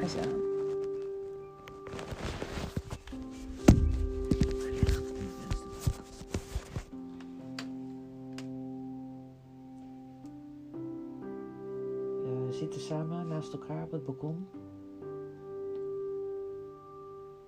Aan? 0.00 0.08
We 12.46 12.48
zitten 12.50 12.80
samen 12.80 13.28
naast 13.28 13.52
elkaar 13.52 13.82
op 13.82 13.90
het 13.90 14.04
balkon. 14.04 14.46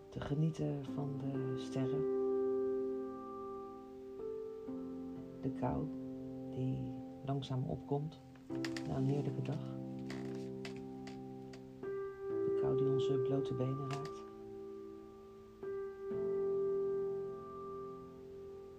Te 0.08 0.20
genieten 0.20 0.84
van 0.94 1.08
de 1.18 1.54
sterren. 1.56 2.04
De 5.40 5.50
kou 5.50 5.86
die 6.50 6.78
langzaam 7.24 7.64
opkomt 7.64 8.20
na 8.88 8.96
een 8.96 9.06
heerlijke 9.06 9.42
dag. 9.42 9.81
Blote 13.18 13.54
benen 13.54 13.90
raakt. 13.90 14.22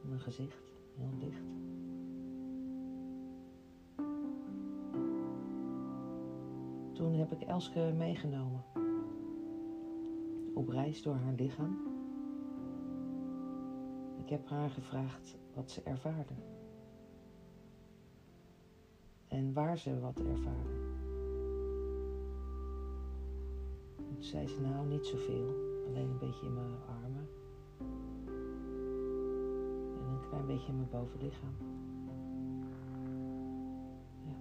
Mijn 0.01 0.19
gezicht 0.19 0.73
heel 0.95 1.17
licht. 1.19 1.43
Toen 6.93 7.13
heb 7.13 7.31
ik 7.31 7.41
Elske 7.41 7.93
meegenomen. 7.97 8.63
Op 10.53 10.69
reis 10.69 11.01
door 11.01 11.15
haar 11.15 11.33
lichaam. 11.33 11.77
Ik 14.23 14.29
heb 14.29 14.47
haar 14.49 14.69
gevraagd 14.69 15.37
wat 15.53 15.71
ze 15.71 15.81
ervaarde. 15.83 16.33
En 19.27 19.53
waar 19.53 19.77
ze 19.77 19.99
wat 19.99 20.19
ervaarde. 20.19 20.82
Zei 24.33 24.47
ze 24.47 24.61
nou 24.61 24.87
niet 24.87 25.05
zoveel, 25.05 25.47
alleen 25.87 26.09
een 26.09 26.17
beetje 26.17 26.45
in 26.45 26.53
mijn 26.53 26.75
armen. 27.03 27.27
En 29.99 30.07
een 30.09 30.29
klein 30.29 30.45
beetje 30.45 30.67
in 30.67 30.75
mijn 30.75 30.89
bovenlichaam. 30.91 31.55
Ja. 34.25 34.35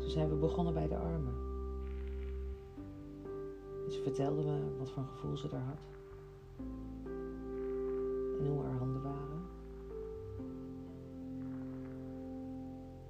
Toen 0.00 0.10
zijn 0.10 0.28
we 0.28 0.34
begonnen 0.34 0.74
bij 0.74 0.88
de 0.88 0.96
armen. 0.96 1.34
En 3.84 3.92
ze 3.92 4.00
vertelde 4.02 4.42
me 4.42 4.76
wat 4.78 4.90
voor 4.90 5.02
een 5.02 5.08
gevoel 5.08 5.36
ze 5.36 5.48
daar 5.48 5.64
had. 5.64 5.80
En 8.40 8.46
hoe 8.48 8.64
haar 8.64 8.78
handen 8.78 9.02
waren. 9.02 9.42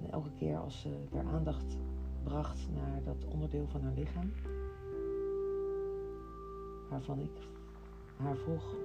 En 0.01 0.11
elke 0.11 0.31
keer 0.37 0.57
als 0.57 0.81
ze 0.81 0.89
haar 1.13 1.25
aandacht 1.25 1.77
bracht 2.23 2.67
naar 2.73 3.03
dat 3.03 3.25
onderdeel 3.33 3.67
van 3.67 3.81
haar 3.81 3.93
lichaam, 3.93 4.31
waarvan 6.89 7.19
ik 7.19 7.31
haar 8.17 8.37
vroeg 8.37 8.75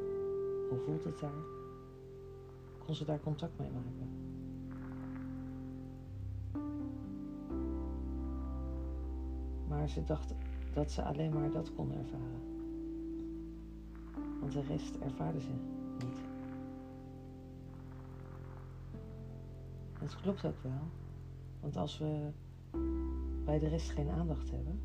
hoe 0.68 0.78
voelt 0.78 1.04
het 1.04 1.18
daar, 1.18 1.44
kon 2.84 2.94
ze 2.94 3.04
daar 3.04 3.20
contact 3.20 3.58
mee 3.58 3.70
maken. 3.70 4.08
Maar 9.68 9.88
ze 9.88 10.04
dacht 10.04 10.34
dat 10.72 10.90
ze 10.90 11.02
alleen 11.02 11.32
maar 11.32 11.50
dat 11.50 11.74
kon 11.74 11.92
ervaren. 11.92 12.52
Want 14.40 14.52
de 14.52 14.62
rest 14.62 14.96
ervaarde 14.96 15.40
ze 15.40 15.50
niet. 15.98 16.18
En 19.92 20.06
het 20.06 20.16
klopt 20.16 20.44
ook 20.44 20.62
wel. 20.62 20.82
Want 21.60 21.76
als 21.76 21.98
we 21.98 22.30
bij 23.44 23.58
de 23.58 23.68
rest 23.68 23.90
geen 23.90 24.08
aandacht 24.08 24.50
hebben, 24.50 24.80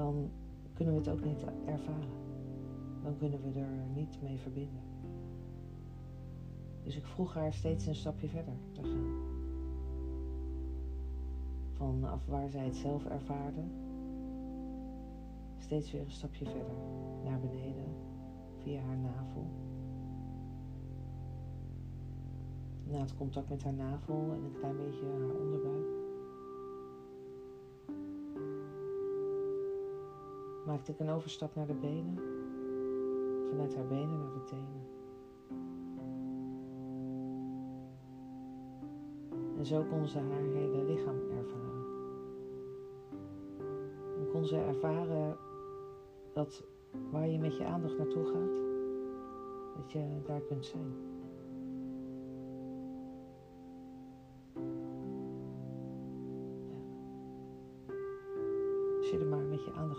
dan 0.00 0.30
kunnen 0.74 0.94
we 0.94 1.00
het 1.00 1.08
ook 1.08 1.24
niet 1.24 1.44
ervaren. 1.66 2.18
Dan 3.02 3.16
kunnen 3.16 3.40
we 3.42 3.60
er 3.60 3.86
niet 3.94 4.18
mee 4.22 4.38
verbinden. 4.38 4.82
Dus 6.82 6.96
ik 6.96 7.04
vroeg 7.04 7.34
haar 7.34 7.52
steeds 7.52 7.86
een 7.86 7.94
stapje 7.94 8.28
verder 8.28 8.54
te 8.72 8.82
gaan. 8.82 9.28
Vanaf 11.72 12.26
waar 12.26 12.48
zij 12.48 12.64
het 12.64 12.76
zelf 12.76 13.04
ervaarde, 13.04 13.62
steeds 15.58 15.92
weer 15.92 16.00
een 16.00 16.10
stapje 16.10 16.44
verder 16.44 16.76
naar 17.24 17.40
beneden 17.40 17.94
via 18.56 18.80
haar 18.80 18.96
navel. 18.96 19.46
Na 22.84 22.98
het 22.98 23.16
contact 23.16 23.48
met 23.48 23.62
haar 23.62 23.74
navel 23.74 24.32
en 24.32 24.44
een 24.44 24.58
klein 24.58 24.76
beetje 24.76 25.06
haar 25.06 25.40
onderbuik. 25.40 25.99
Maakte 30.66 30.92
ik 30.92 30.98
een 30.98 31.10
overstap 31.10 31.54
naar 31.54 31.66
de 31.66 31.74
benen. 31.74 32.18
Vanuit 33.48 33.74
haar 33.74 33.86
benen 33.86 34.18
naar 34.18 34.32
de 34.32 34.44
tenen. 34.44 34.88
En 39.58 39.66
zo 39.66 39.84
kon 39.90 40.06
ze 40.06 40.18
haar 40.18 40.42
hele 40.42 40.84
lichaam 40.84 41.16
ervaren. 41.16 41.84
En 44.18 44.30
kon 44.32 44.44
ze 44.44 44.56
ervaren 44.56 45.36
dat 46.32 46.64
waar 47.10 47.28
je 47.28 47.38
met 47.38 47.56
je 47.56 47.64
aandacht 47.64 47.98
naartoe 47.98 48.24
gaat, 48.24 48.60
dat 49.76 49.92
je 49.92 50.20
daar 50.26 50.40
kunt 50.40 50.66
zijn. 50.66 51.09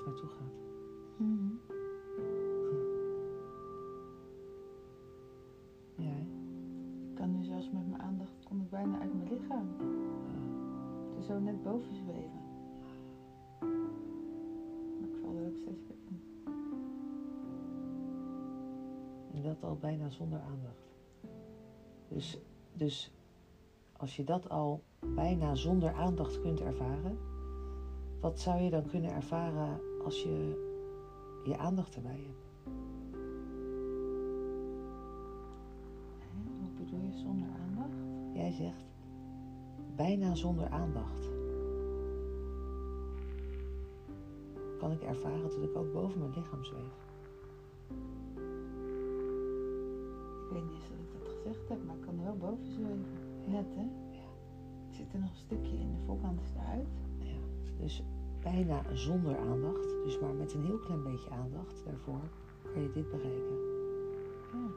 Aandacht 0.01 0.05
naartoe 0.05 0.29
gaat. 0.29 0.53
Ja, 5.95 6.09
hè? 6.09 6.21
Ik 7.09 7.15
kan 7.15 7.31
nu 7.31 7.43
zelfs 7.43 7.69
met 7.71 7.87
mijn 7.89 8.01
aandacht, 8.01 8.31
kom 8.43 8.61
ik 8.61 8.69
bijna 8.69 8.99
uit 8.99 9.13
mijn 9.13 9.29
lichaam. 9.29 9.67
Het 11.09 11.19
is 11.19 11.25
zo 11.25 11.39
net 11.39 11.63
boven 11.63 11.95
zweven. 11.95 12.41
Maar 14.99 15.09
ik 15.09 15.15
val 15.21 15.35
er 15.35 15.47
ook 15.47 15.55
steeds 15.55 15.81
weer 15.87 15.97
in. 16.07 16.21
En 19.33 19.41
dat 19.43 19.63
al 19.63 19.77
bijna 19.77 20.09
zonder 20.09 20.39
aandacht. 20.39 20.89
Dus, 22.07 22.39
dus 22.73 23.13
als 23.97 24.15
je 24.15 24.23
dat 24.23 24.49
al 24.49 24.83
bijna 25.15 25.55
zonder 25.55 25.93
aandacht 25.93 26.41
kunt 26.41 26.61
ervaren, 26.61 27.17
wat 28.21 28.39
zou 28.39 28.61
je 28.61 28.69
dan 28.69 28.85
kunnen 28.85 29.11
ervaren 29.11 29.90
als 30.03 30.23
je 30.23 30.69
je 31.43 31.57
aandacht 31.57 31.95
erbij 31.95 32.19
hebt? 32.25 32.49
Hè? 36.19 36.29
Hoe 36.59 36.71
bedoel 36.77 37.01
je 37.01 37.17
zonder 37.17 37.47
aandacht? 37.49 37.97
Jij 38.33 38.51
zegt 38.51 38.85
bijna 39.95 40.35
zonder 40.35 40.69
aandacht. 40.69 41.29
Kan 44.79 44.91
ik 44.91 45.01
ervaren 45.01 45.41
dat 45.41 45.63
ik 45.63 45.75
ook 45.75 45.93
boven 45.93 46.19
mijn 46.19 46.33
lichaam 46.33 46.63
zweef? 46.63 47.09
Ik 50.45 50.51
weet 50.51 50.63
niet 50.63 50.73
eens 50.73 50.89
dat 50.89 50.99
ik 50.99 51.11
dat 51.11 51.33
gezegd 51.33 51.69
heb, 51.69 51.85
maar 51.85 51.95
ik 51.95 52.01
kan 52.01 52.17
er 52.17 52.23
wel 52.23 52.37
boven 52.37 52.65
zweven. 52.65 53.05
Net 53.45 53.75
hè? 53.75 53.81
Ja. 54.11 54.27
Ik 54.89 54.95
zit 54.95 55.13
er 55.13 55.19
nog 55.19 55.29
een 55.29 55.35
stukje 55.35 55.77
in, 55.77 55.91
de 55.91 56.01
voorkant 56.05 56.41
is 56.41 56.51
eruit. 56.55 56.87
Ja. 57.19 57.37
Dus 57.77 58.03
bijna 58.41 58.81
zonder 58.93 59.37
aandacht, 59.37 60.03
dus 60.03 60.19
maar 60.19 60.33
met 60.33 60.53
een 60.53 60.65
heel 60.65 60.77
klein 60.77 61.03
beetje 61.03 61.29
aandacht 61.29 61.83
daarvoor, 61.85 62.21
kan 62.73 62.81
je 62.81 62.91
dit 62.91 63.09
bereiken. 63.09 63.57
Ja. 64.53 64.67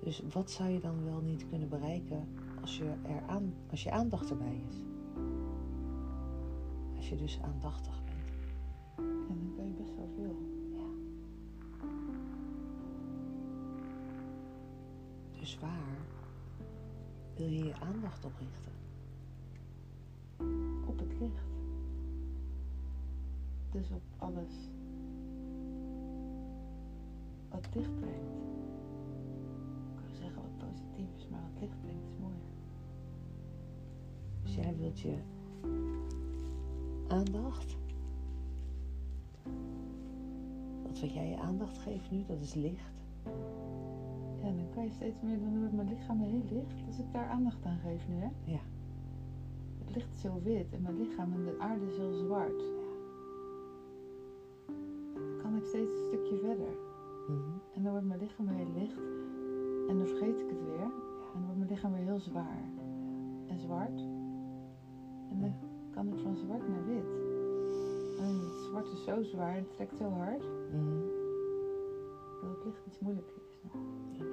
Dus 0.00 0.22
wat 0.32 0.50
zou 0.50 0.70
je 0.70 0.80
dan 0.80 1.04
wel 1.04 1.20
niet 1.20 1.48
kunnen 1.48 1.68
bereiken 1.68 2.28
als 2.60 2.78
je, 2.78 2.84
er 2.84 3.22
aan, 3.26 3.54
als 3.70 3.82
je 3.82 3.90
aandacht 3.90 4.30
erbij 4.30 4.64
is? 4.68 4.76
Als 6.96 7.08
je 7.08 7.16
dus 7.16 7.40
aandachtig 7.42 8.04
bent. 8.04 8.30
En 8.96 9.38
dan 9.38 9.52
kan 9.56 9.66
je 9.66 9.72
best 9.72 9.96
wel 9.96 10.08
veel. 10.16 10.36
Ja. 10.72 10.86
Dus 15.40 15.58
waar 15.58 15.98
wil 17.36 17.48
je 17.48 17.64
je 17.64 17.74
aandacht 17.80 18.24
op 18.24 18.32
richten? 18.38 18.72
Dus 23.82 23.90
op 23.90 24.02
alles 24.18 24.70
wat 27.48 27.74
licht 27.74 27.96
brengt. 27.96 28.36
Ik 29.90 29.94
kan 29.94 30.14
zeggen 30.14 30.42
wat 30.42 30.68
positief 30.68 31.14
is, 31.16 31.28
maar 31.28 31.40
wat 31.52 31.60
licht 31.62 31.80
brengt 31.80 32.06
is 32.08 32.16
mooi. 32.20 32.36
Dus 34.42 34.54
jij 34.54 34.76
wilt 34.76 35.00
je 35.00 35.16
aandacht, 37.08 37.76
dat 40.82 41.00
wat 41.00 41.12
jij 41.12 41.28
je 41.28 41.38
aandacht 41.38 41.78
geeft 41.78 42.10
nu, 42.10 42.24
dat 42.26 42.40
is 42.40 42.54
licht. 42.54 42.92
Ja, 44.42 44.50
dan 44.50 44.70
kan 44.74 44.84
je 44.84 44.90
steeds 44.90 45.20
meer, 45.20 45.38
dan 45.38 45.58
wordt 45.58 45.74
mijn 45.74 45.88
lichaam 45.88 46.20
heel 46.20 46.42
licht 46.50 46.86
als 46.86 46.98
ik 46.98 47.12
daar 47.12 47.28
aandacht 47.28 47.64
aan 47.64 47.78
geef 47.78 48.08
nu, 48.08 48.14
hè? 48.14 48.30
Ja. 48.44 48.60
Dus 49.68 49.86
het 49.86 49.94
licht 49.94 50.14
is 50.14 50.22
heel 50.22 50.42
wit 50.42 50.72
en 50.72 50.82
mijn 50.82 50.96
lichaam 50.96 51.32
en 51.32 51.44
de 51.44 51.58
aarde 51.58 51.86
is 51.86 51.96
heel 51.96 52.14
zwart. 52.14 52.81
Steeds 55.72 55.90
een 55.90 56.06
stukje 56.06 56.38
verder. 56.38 56.76
Mhm. 57.28 57.58
En 57.74 57.82
dan 57.82 57.92
wordt 57.92 58.06
mijn 58.06 58.20
lichaam 58.20 58.46
weer 58.56 58.66
licht. 58.74 58.98
En 59.88 59.98
dan 59.98 60.06
vergeet 60.06 60.40
ik 60.40 60.48
het 60.48 60.64
weer. 60.64 60.82
En 60.82 61.32
dan 61.32 61.42
wordt 61.44 61.58
mijn 61.58 61.70
lichaam 61.70 61.92
weer 61.92 62.02
heel 62.02 62.18
zwaar. 62.18 62.64
En 63.46 63.58
zwart. 63.58 63.98
En 65.30 65.40
dan 65.40 65.54
kan 65.90 66.08
ik 66.08 66.18
van 66.18 66.36
zwart 66.36 66.68
naar 66.68 66.86
wit. 66.86 67.12
En 68.18 68.38
het 68.40 68.64
zwart 68.68 68.86
is 68.92 69.04
zo 69.04 69.22
zwaar 69.22 69.56
en 69.56 69.62
het 69.62 69.72
trekt 69.72 69.96
zo 69.96 70.04
hard. 70.04 70.44
Mhm. 70.72 71.00
Dat 72.40 72.50
het 72.50 72.64
licht 72.64 72.86
iets 72.86 72.98
moeilijker 72.98 73.36
is. 73.36 74.31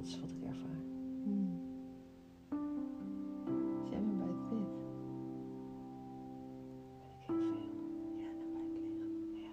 Dat 0.00 0.08
is 0.08 0.20
wat 0.20 0.30
ik 0.30 0.42
ervaar. 0.42 0.82
Hmm. 1.24 1.60
Jij 3.90 4.00
bent 4.00 4.18
bij 4.18 4.26
het 4.26 4.48
wit. 4.48 4.76
Ben 6.98 7.10
ik 7.10 7.22
heel 7.26 7.36
veel. 7.36 7.78
Ja, 8.16 8.28
en 8.28 8.52
bij 8.52 8.62
het 8.62 8.72
licht. 8.72 9.08
Ja. 9.32 9.52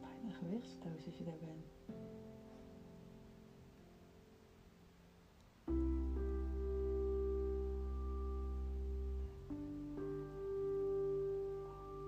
Dat 0.00 0.10
is 0.10 0.20
bijna 0.20 0.30
gewichtsloos 0.30 1.06
als 1.06 1.18
je 1.18 1.24
daar 1.24 1.38
bent. 1.40 1.66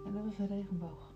En 0.06 0.12
dat 0.12 0.24
was 0.24 0.38
een 0.38 0.46
regenboog. 0.46 1.09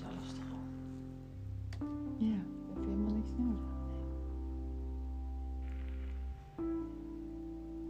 Daar 0.00 0.18
is 0.22 0.32
al. 0.52 0.62
Ja, 2.16 2.36
heb 2.68 2.82
je 2.82 2.90
helemaal 2.90 3.14
niks 3.14 3.30
nodig. 3.36 3.72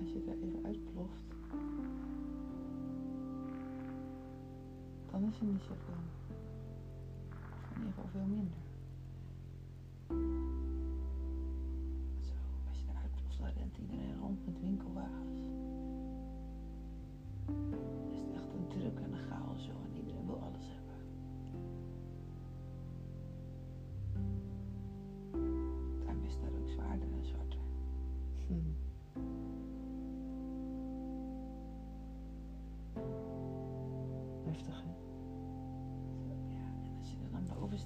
Als 0.00 0.12
je 0.12 0.22
er 0.26 0.36
even 0.42 0.64
uitploft, 0.64 1.34
dan 5.10 5.22
is 5.22 5.38
er 5.38 5.46
niet 5.46 5.62
zoveel. 5.62 6.02
Of 7.62 7.76
in 7.76 7.78
ieder 7.78 7.92
geval 7.92 8.08
veel 8.12 8.26
minder. 8.26 8.63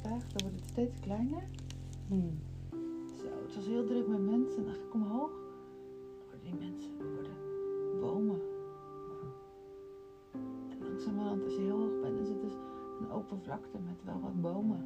Staat, 0.08 0.32
dan 0.32 0.42
wordt 0.42 0.56
het 0.56 0.68
steeds 0.68 1.00
kleiner. 1.00 1.48
Mhm. 2.08 2.32
Zo, 3.14 3.28
het 3.44 3.54
was 3.54 3.66
heel 3.66 3.84
druk 3.84 4.06
met 4.06 4.20
mensen. 4.20 4.58
En 4.58 4.64
dan 4.64 4.74
ga 4.74 4.80
ik 4.80 4.94
omhoog. 4.94 5.30
Dan 5.30 6.24
worden 6.26 6.40
die 6.42 6.54
mensen 6.54 6.96
worden 7.14 7.36
bomen. 8.00 8.40
En 10.68 10.78
langzamerhand, 10.82 11.44
als 11.44 11.54
je 11.54 11.60
heel 11.60 11.78
hoog 11.78 12.00
bent, 12.00 12.18
is 12.20 12.28
het 12.28 12.40
dus 12.40 12.54
een 13.00 13.10
open 13.10 13.40
vlakte 13.42 13.78
met 13.78 14.04
wel 14.04 14.20
wat 14.20 14.40
bomen. 14.40 14.80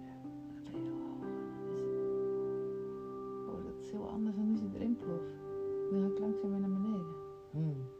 En 0.00 0.22
dan 0.22 0.62
ben 0.64 0.72
je 0.72 0.78
heel 0.78 1.00
hoog. 1.08 1.26
En 1.26 1.34
dan 1.36 1.74
is 1.74 1.82
het... 1.82 2.08
Oh, 3.48 3.64
dat 3.64 3.78
is 3.78 3.90
heel 3.90 4.08
anders 4.08 4.36
dan 4.36 4.50
als 4.50 4.60
je 4.60 4.68
erin 4.74 4.96
ploft. 4.96 5.34
Dan 5.90 6.00
ga 6.00 6.06
ik 6.06 6.18
langzaam 6.18 6.50
weer 6.50 6.60
naar 6.60 6.80
beneden. 6.80 7.14
Mhm. 7.50 7.95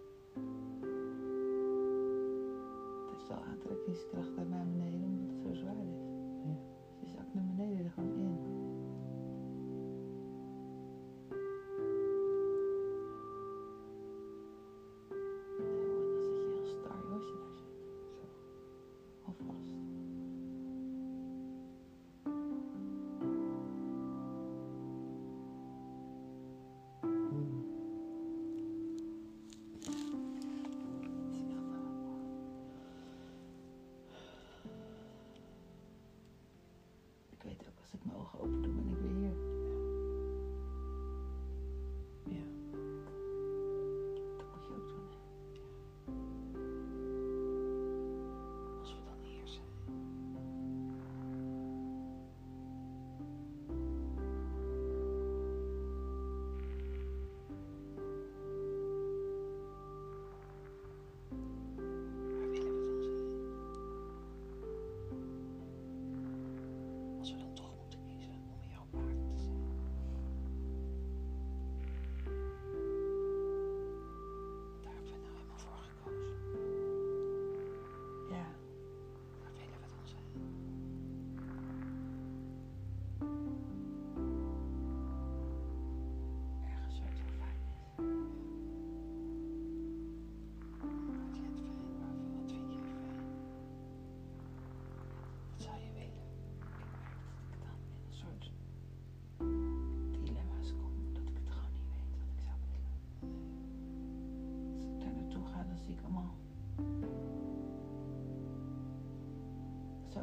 Als 38.41 38.51
ik 38.51 38.75
mijn 38.75 39.16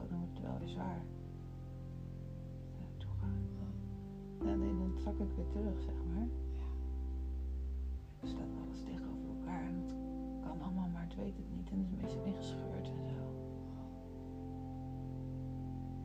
dan 0.10 0.20
wordt 0.20 0.34
het 0.34 0.42
wel 0.42 0.58
weer 0.60 0.70
zwaar. 0.70 1.02
Toegaan. 2.98 3.44
Ja. 3.60 4.52
En 4.52 4.60
dan 4.60 4.94
zak 4.98 5.20
ik 5.20 5.36
weer 5.36 5.48
terug, 5.48 5.82
zeg 5.82 5.96
maar. 6.14 6.28
Ja. 6.52 6.68
Er 8.22 8.28
staat 8.28 8.54
alles 8.64 8.84
tegenover 8.84 9.30
elkaar 9.38 9.72
kan 10.42 10.62
allemaal, 10.62 10.88
maar 10.88 11.04
het 11.04 11.16
weet 11.16 11.38
het 11.38 11.56
niet. 11.56 11.70
En 11.70 11.78
het 11.80 11.90
is 11.92 12.00
meestal 12.02 12.24
ingescheurd 12.24 12.88
en 12.88 13.10
zo. 13.10 13.24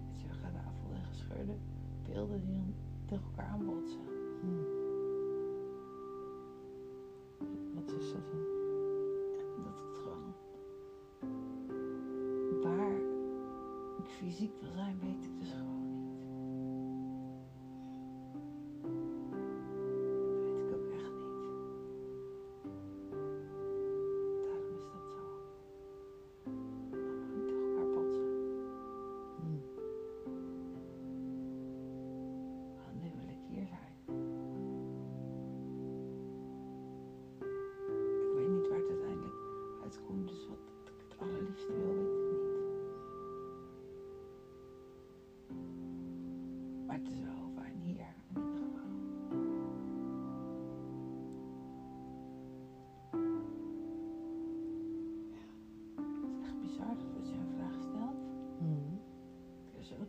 Weet 0.09 0.21
je, 0.21 0.29
we 0.29 0.35
gaan 0.35 0.55
en 0.95 1.05
gescheurde 1.05 1.55
beelden 2.03 2.41
die 2.41 2.55
dan 2.55 2.75
tegen 3.07 3.25
elkaar 3.25 3.47
aanbotsen. 3.47 4.08
ziek 14.39 14.51
was 14.63 14.78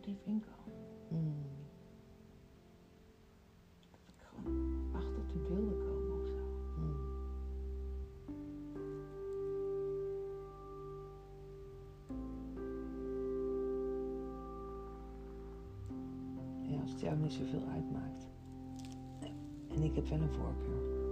die 0.00 0.18
inkomen. 0.24 0.78
Dat 3.90 4.00
ik 4.06 4.22
gewoon 4.34 4.94
achter 4.94 5.26
de 5.26 5.38
beelden 5.48 5.78
komen 5.78 6.20
of 6.20 6.26
zo. 6.26 6.38
Ja, 16.68 16.80
als 16.80 16.90
het 16.90 17.00
jou 17.00 17.16
niet 17.16 17.32
zoveel 17.32 17.62
uitmaakt. 17.72 18.26
En 19.68 19.82
ik 19.82 19.94
heb 19.94 20.06
wel 20.08 20.20
een 20.20 20.32
voorkeur. 20.32 21.09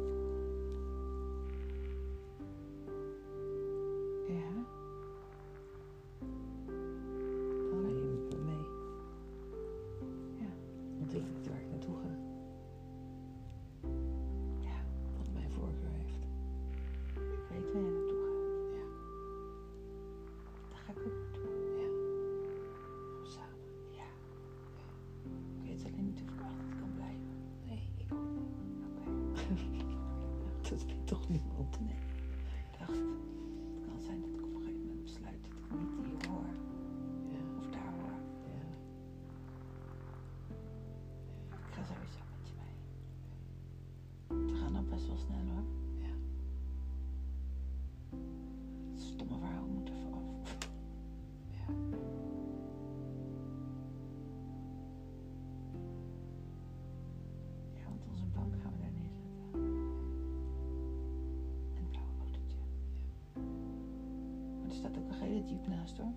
staat 64.78 64.98
ook 64.98 65.08
een 65.08 65.14
gele 65.14 65.44
jeep 65.44 65.66
naast 65.66 65.98
hoor. 65.98 66.12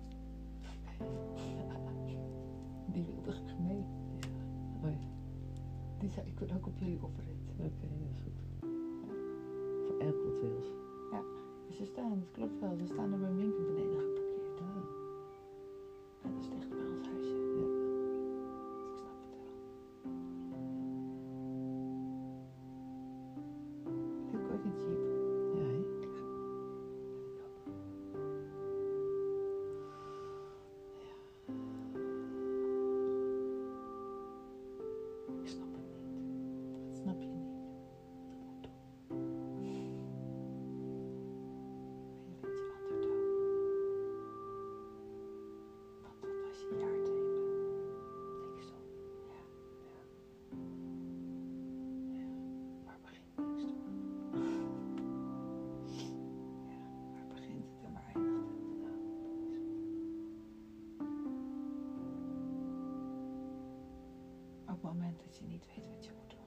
Die 2.86 3.04
wilde 3.04 3.32
graag 3.32 3.58
mee. 3.58 3.84
Oh 4.82 4.90
ja. 4.90 5.08
Die 5.98 6.10
zei, 6.10 6.26
ik 6.26 6.38
wil 6.38 6.48
ook 6.56 6.66
op 6.66 6.78
jullie 6.78 7.02
oprit. 7.02 7.26
Oké, 7.58 7.86
dat 7.98 8.10
is 8.12 8.20
goed. 8.22 8.40
Voor 9.86 10.06
Apple 10.06 10.32
Tails. 10.40 10.66
Ja, 11.10 11.22
ze 11.70 11.84
staan, 11.84 12.18
dat 12.18 12.30
klopt 12.32 12.60
wel. 12.60 12.76
Ze 12.76 12.86
staan 12.86 13.12
er 13.12 13.18
bij 13.18 13.30
Minkenburg. 13.30 13.71
moment 64.92 65.20
dat 65.24 65.36
je 65.38 65.44
niet 65.44 65.66
weet 65.74 65.88
wat 65.94 66.04
je 66.04 66.10
moet 66.18 66.30
doen. 66.30 66.41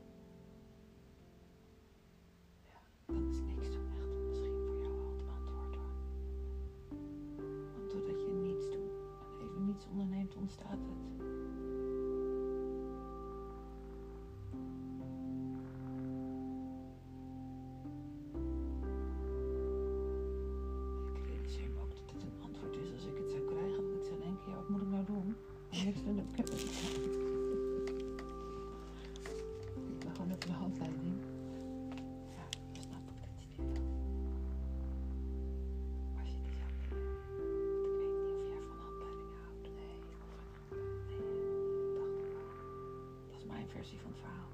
versie 43.86 44.00
van 44.00 44.14
verhaal. 44.14 44.50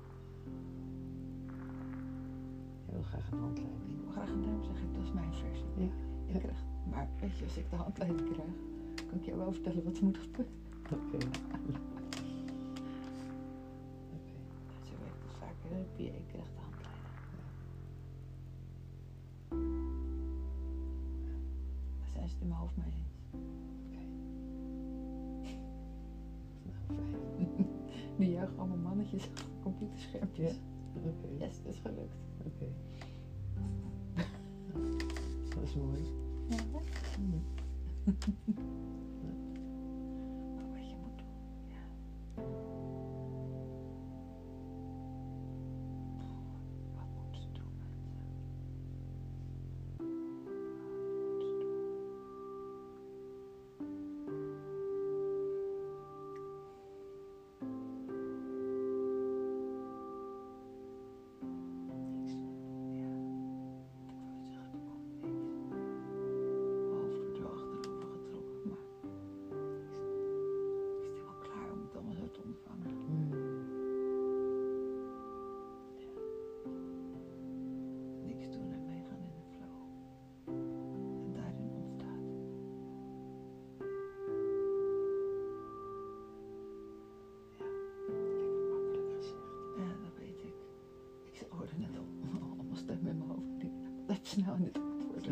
Jij 2.86 2.94
wil 2.94 3.04
graag 3.04 3.32
een 3.32 3.40
handleiding. 3.40 3.90
Ik 3.90 4.00
wil 4.04 4.12
graag 4.12 4.30
een 4.30 4.42
duim 4.42 4.64
zeggen, 4.64 4.94
dat 4.94 5.04
is 5.04 5.12
mijn 5.12 5.34
versie. 5.34 5.66
Ja. 5.78 5.90
Ik 6.34 6.40
krijg, 6.40 6.64
maar 6.90 7.10
weet 7.20 7.38
je, 7.38 7.44
als 7.44 7.58
ik 7.58 7.70
de 7.70 7.76
handleiding 7.76 8.32
krijg, 8.34 8.54
kan 9.10 9.18
ik 9.20 9.26
je 9.26 9.36
wel 9.36 9.52
vertellen 9.52 9.84
wat 9.84 9.98
er 9.98 10.04
moet 10.04 10.18
gebeuren. 10.18 10.54
Oké. 10.92 11.18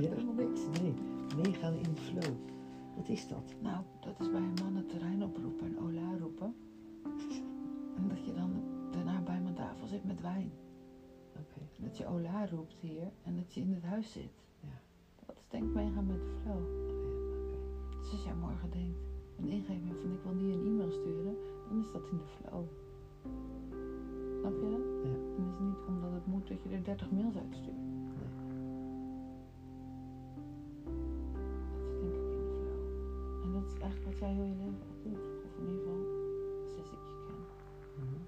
Ja. 0.02 0.10
helemaal 0.10 0.34
niks. 0.34 0.62
Nee, 0.82 0.94
meegaan 1.38 1.74
in 1.74 1.94
de 1.94 2.02
flow. 2.02 2.36
Wat 2.96 3.10
is 3.10 3.28
dat? 3.28 3.56
Nou, 3.62 3.84
dat 4.00 4.20
is 4.20 4.32
bij 4.32 4.42
een 4.42 4.64
man 4.64 4.76
het 4.76 4.90
terrein 4.90 5.24
oproepen 5.24 5.66
en 5.66 5.80
ola 5.80 6.18
roepen. 6.20 6.56
En 7.98 8.08
dat 8.08 8.26
je 8.26 8.34
dan 8.34 8.52
daarna 8.92 9.22
bij 9.22 9.40
mijn 9.42 9.56
tafel 9.56 9.88
zit 9.88 10.04
met 10.06 10.22
wijn. 10.22 10.52
Oké. 11.32 11.62
Dat 11.84 11.98
je 11.98 12.08
ola 12.08 12.48
roept 12.48 12.76
hier 12.80 13.12
en 13.24 13.36
dat 13.36 13.54
je 13.54 13.62
in 13.62 13.74
het 13.74 13.84
huis 13.84 14.12
zit. 14.12 14.44
Ja. 14.60 14.82
Dat 15.26 15.36
is 15.36 15.48
denk 15.50 15.64
ik 15.64 15.74
meegaan 15.74 16.06
met 16.06 16.20
de 16.20 16.32
flow. 16.42 16.64
Oké. 17.42 17.58
Dus 18.02 18.12
als 18.12 18.24
jij 18.24 18.36
morgen 18.36 18.72
denkt, 18.72 19.00
een 19.38 19.50
ingeving 19.50 19.96
van 20.02 20.12
ik 20.12 20.20
wil 20.24 20.38
die 20.38 20.54
een 20.54 20.66
e-mail 20.66 20.92
sturen, 20.92 21.36
dan 21.70 21.80
is 21.80 21.92
dat 21.92 22.02
in 22.12 22.18
de 22.18 22.28
flow. 22.38 22.64
Snap 24.40 24.54
je 24.62 24.70
dat? 24.70 24.86
Ja. 25.04 25.18
En 25.38 25.44
het 25.44 25.54
is 25.54 25.60
niet 25.60 25.88
omdat 25.88 26.12
het 26.12 26.26
moet 26.26 26.48
dat 26.48 26.64
je 26.64 26.70
er 26.70 26.84
30 26.84 27.12
mails 27.12 27.38
uitstuurt. 27.38 27.89
Eigenlijk 33.90 34.10
wat 34.10 34.20
jij 34.24 34.34
heel 34.38 34.50
je 34.52 34.58
leven 34.64 34.84
al 34.90 34.98
doet. 35.04 35.24
Of 35.46 35.52
in 35.60 35.66
ieder 35.70 35.82
geval, 35.84 36.02
sinds 36.72 36.90
ik 36.96 37.02
je 37.10 37.16
ken. 37.26 37.42
Mhm. 38.02 38.20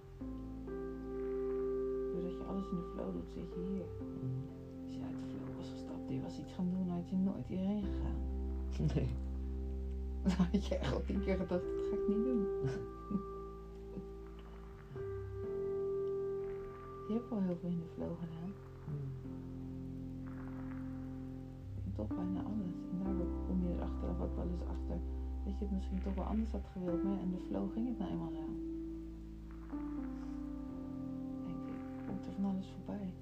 Doordat 2.12 2.36
je 2.40 2.44
alles 2.52 2.68
in 2.72 2.78
de 2.82 2.88
flow 2.94 3.10
doet, 3.16 3.30
zit 3.36 3.50
je 3.54 3.62
hier. 3.72 3.88
Mhm. 4.24 4.42
Als 4.86 4.94
je 4.96 5.02
uit 5.08 5.18
de 5.22 5.28
flow 5.32 5.56
was 5.58 5.70
gestapt, 5.76 6.06
die 6.08 6.22
was 6.22 6.40
iets 6.42 6.54
gaan 6.54 6.70
doen, 6.74 6.90
had 6.90 7.10
je 7.10 7.16
nooit 7.16 7.48
hierheen 7.48 7.84
gegaan. 7.92 8.20
Nee. 8.94 9.10
Dan 10.24 10.32
had 10.32 10.66
je 10.66 10.76
echt 10.78 10.94
al 10.94 11.02
tien 11.02 11.22
keer 11.24 11.38
gedacht, 11.38 11.66
dat 11.78 11.86
ga 11.90 11.96
ik 12.00 12.08
niet 12.08 12.24
doen. 12.30 12.42
je 17.08 17.14
hebt 17.14 17.30
wel 17.30 17.42
heel 17.42 17.58
veel 17.62 17.70
in 17.70 17.80
de 17.86 17.92
flow 17.96 18.14
gedaan. 18.24 18.52
Mhm. 18.88 19.08
En 21.86 21.92
toch 21.96 22.08
bijna 22.08 22.40
alles. 22.52 22.76
En 22.92 22.98
daardoor 23.04 23.32
kom 23.48 23.58
je 23.64 23.70
er 23.74 23.82
achteraf 23.82 24.20
ook 24.22 24.36
wel 24.36 24.50
eens 24.52 24.66
achter 24.76 25.00
dat 25.44 25.58
je 25.58 25.66
het 25.66 25.72
misschien 25.74 26.02
toch 26.02 26.16
wel 26.16 26.26
anders 26.26 26.52
had 26.52 26.68
gewild. 26.72 27.04
Maar 27.04 27.20
in 27.20 27.32
de 27.32 27.44
flow 27.48 27.72
ging 27.74 27.88
het 27.88 27.98
nou 27.98 28.12
eenmaal 28.12 28.32
zo. 28.32 28.46
Denk 31.46 31.68
ik. 31.68 32.06
Komt 32.08 32.26
er 32.26 32.34
van 32.34 32.46
alles 32.46 32.74
voorbij. 32.76 33.14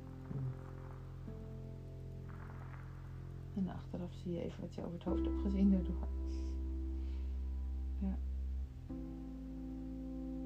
En 3.55 3.69
achteraf 3.69 4.13
zie 4.13 4.31
je 4.31 4.43
even 4.43 4.61
wat 4.61 4.73
je 4.73 4.81
over 4.81 4.93
het 4.93 5.03
hoofd 5.03 5.25
hebt 5.25 5.41
gezien 5.41 5.71
daardoor. 5.71 6.07
Ja. 7.99 8.17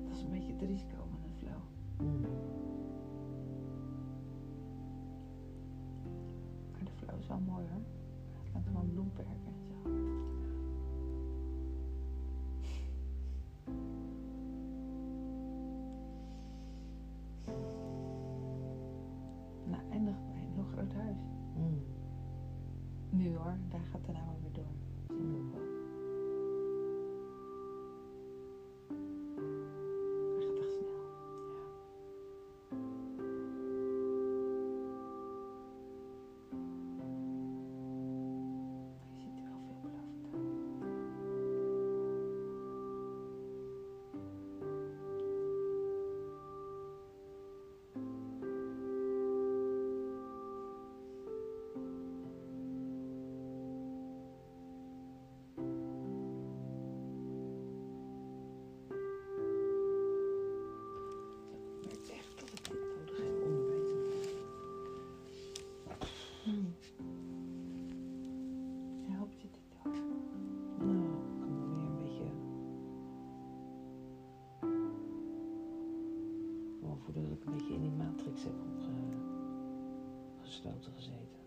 Dat 0.04 0.18
is 0.18 0.24
een 0.24 0.32
beetje 0.32 0.54
het 0.54 0.62
risico 0.62 0.96
van 1.10 1.20
een 1.24 1.36
flow. 1.40 1.62
Maar 6.72 6.84
de 6.84 6.92
flow 7.06 7.20
is 7.20 7.28
wel 7.28 7.40
mooi 7.40 7.66
hoor. 7.72 7.82
Het 8.44 8.54
laat 8.54 8.66
gewoon 8.66 8.90
bloemperken 8.92 9.63
Daar 23.70 23.86
gaat 23.92 24.06
de 24.06 24.12
naam 24.12 24.36
weer 24.42 24.54
door. 24.54 24.93
Opgesloten 80.54 80.94
gezeten. 80.96 81.43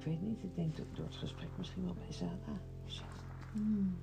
Ik 0.00 0.06
weet 0.06 0.22
niet, 0.22 0.42
ik 0.42 0.54
denk 0.54 0.76
dat 0.76 0.86
ik 0.86 0.96
door 0.96 1.04
het 1.04 1.16
gesprek 1.16 1.48
misschien 1.58 1.84
wel 1.84 1.94
bij 1.94 2.12
Zana 2.12 2.60
of 2.84 2.90
zo. 2.90 3.02
Hmm. 3.52 3.96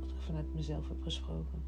Wat 0.00 0.10
ik 0.10 0.20
vanuit 0.26 0.54
mezelf 0.54 0.88
heb 0.88 1.02
gesproken. 1.02 1.62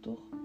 Arthur 0.00 0.39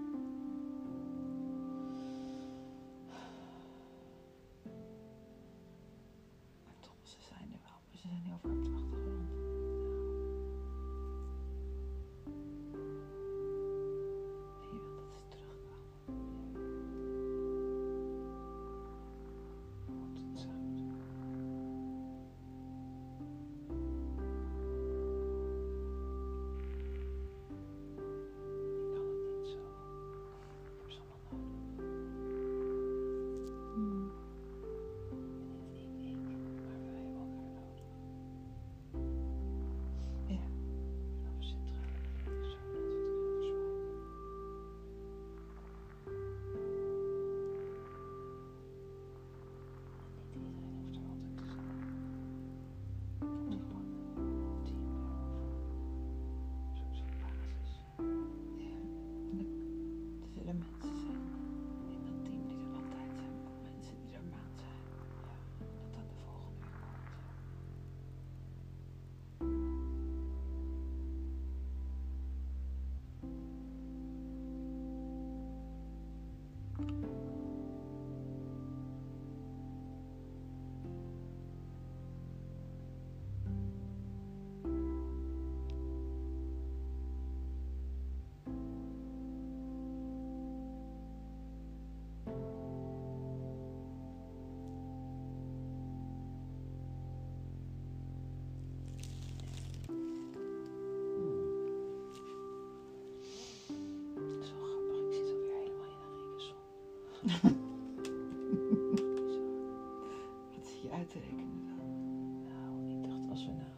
Wat 110.54 110.66
zie 110.66 110.82
je 110.82 110.90
uit 110.90 111.10
te 111.10 111.18
rekenen 111.18 111.66
dan? 111.66 112.42
Nou, 112.42 112.88
ik 112.88 113.02
dacht 113.02 113.30
als 113.30 113.46
we 113.46 113.52
nou, 113.52 113.70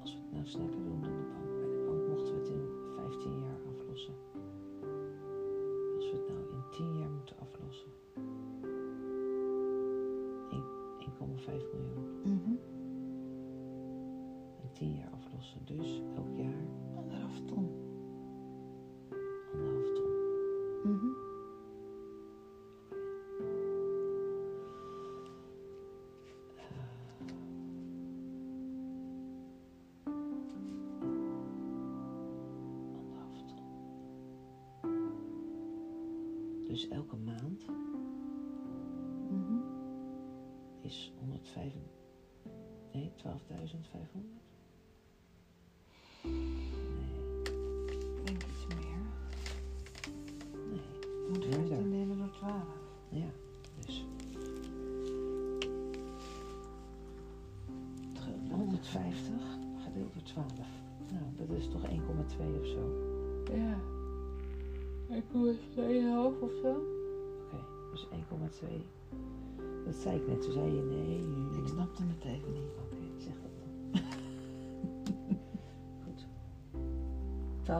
als 0.00 0.12
we 0.12 0.18
het 0.20 0.32
nou 0.32 0.46
sneller 0.46 0.84
doen, 0.84 1.17
Dus 36.78 36.88
elke 36.88 37.16
maand 37.16 37.66
Mhm. 39.30 39.60
is 40.82 41.12
105. 41.18 41.72
Nee, 42.92 43.12
12.500? 43.16 44.47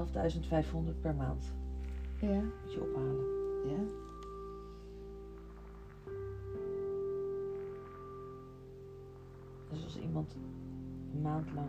12.500 0.06 1.00
per 1.00 1.14
maand 1.14 1.52
Ja. 2.20 2.40
moet 2.40 2.72
je 2.72 2.80
ophalen. 2.80 3.24
Ja. 3.66 3.82
Dus 9.70 9.84
als 9.84 9.98
iemand 9.98 10.34
een 11.14 11.20
maand 11.22 11.52
lang 11.54 11.68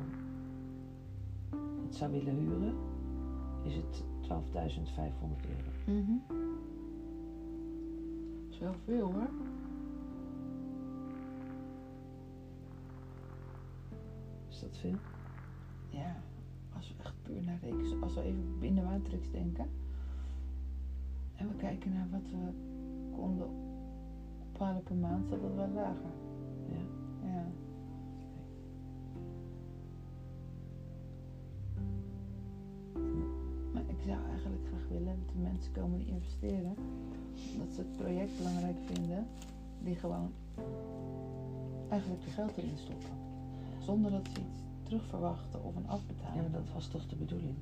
het 1.86 1.96
zou 1.96 2.12
willen 2.12 2.36
huren, 2.36 2.74
is 3.64 3.76
het 3.76 4.04
12.500 4.22 5.46
euro. 5.50 6.00
Mhm. 6.02 6.12
Dat 8.44 8.50
is 8.50 8.60
wel 8.60 8.74
veel 8.86 9.12
hoor. 9.12 9.30
Is 14.50 14.60
dat 14.60 14.78
veel? 14.78 14.96
Als 18.10 18.18
we 18.18 18.24
even 18.24 18.60
binnen 18.60 18.84
Matrix 18.84 19.32
denken. 19.32 19.66
En 21.36 21.48
we 21.48 21.56
kijken 21.56 21.94
naar 21.94 22.08
wat 22.12 22.22
we 22.32 22.52
konden 23.16 23.48
ophalen 24.54 24.84
per 24.84 24.96
maand, 24.96 25.30
zat 25.30 25.42
dat 25.42 25.56
wel 25.56 25.70
lager. 25.70 26.12
Ja. 26.72 26.78
Ja. 27.28 27.46
Maar 33.74 33.84
ik 33.88 34.02
zou 34.06 34.18
eigenlijk 34.30 34.68
graag 34.68 34.88
willen 34.90 35.06
dat 35.26 35.34
de 35.36 35.42
mensen 35.42 35.72
komen 35.72 35.98
die 35.98 36.08
investeren. 36.08 36.76
Dat 37.58 37.74
ze 37.76 37.82
het 37.82 37.98
project 37.98 38.38
belangrijk 38.38 38.78
vinden. 38.86 39.26
Die 39.84 39.96
gewoon 39.96 40.32
eigenlijk 41.90 42.24
je 42.24 42.30
geld 42.30 42.58
erin 42.58 42.78
stoppen. 42.78 43.10
Zonder 43.80 44.12
dat 44.12 44.28
ze 44.34 44.40
iets 44.40 44.62
terugverwachten 44.84 45.64
of 45.64 45.76
een 45.76 45.84
ja, 45.84 45.90
afbetaling. 45.90 46.42
maar 46.42 46.62
dat 46.62 46.74
was 46.74 46.88
toch 46.88 47.08
de 47.08 47.16
bedoeling? 47.16 47.56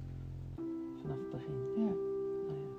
Vanaf 1.07 1.19
het 1.19 1.31
begin. 1.31 1.55
Ja, 1.85 1.91
Nou 2.47 2.57
ja. 2.59 2.71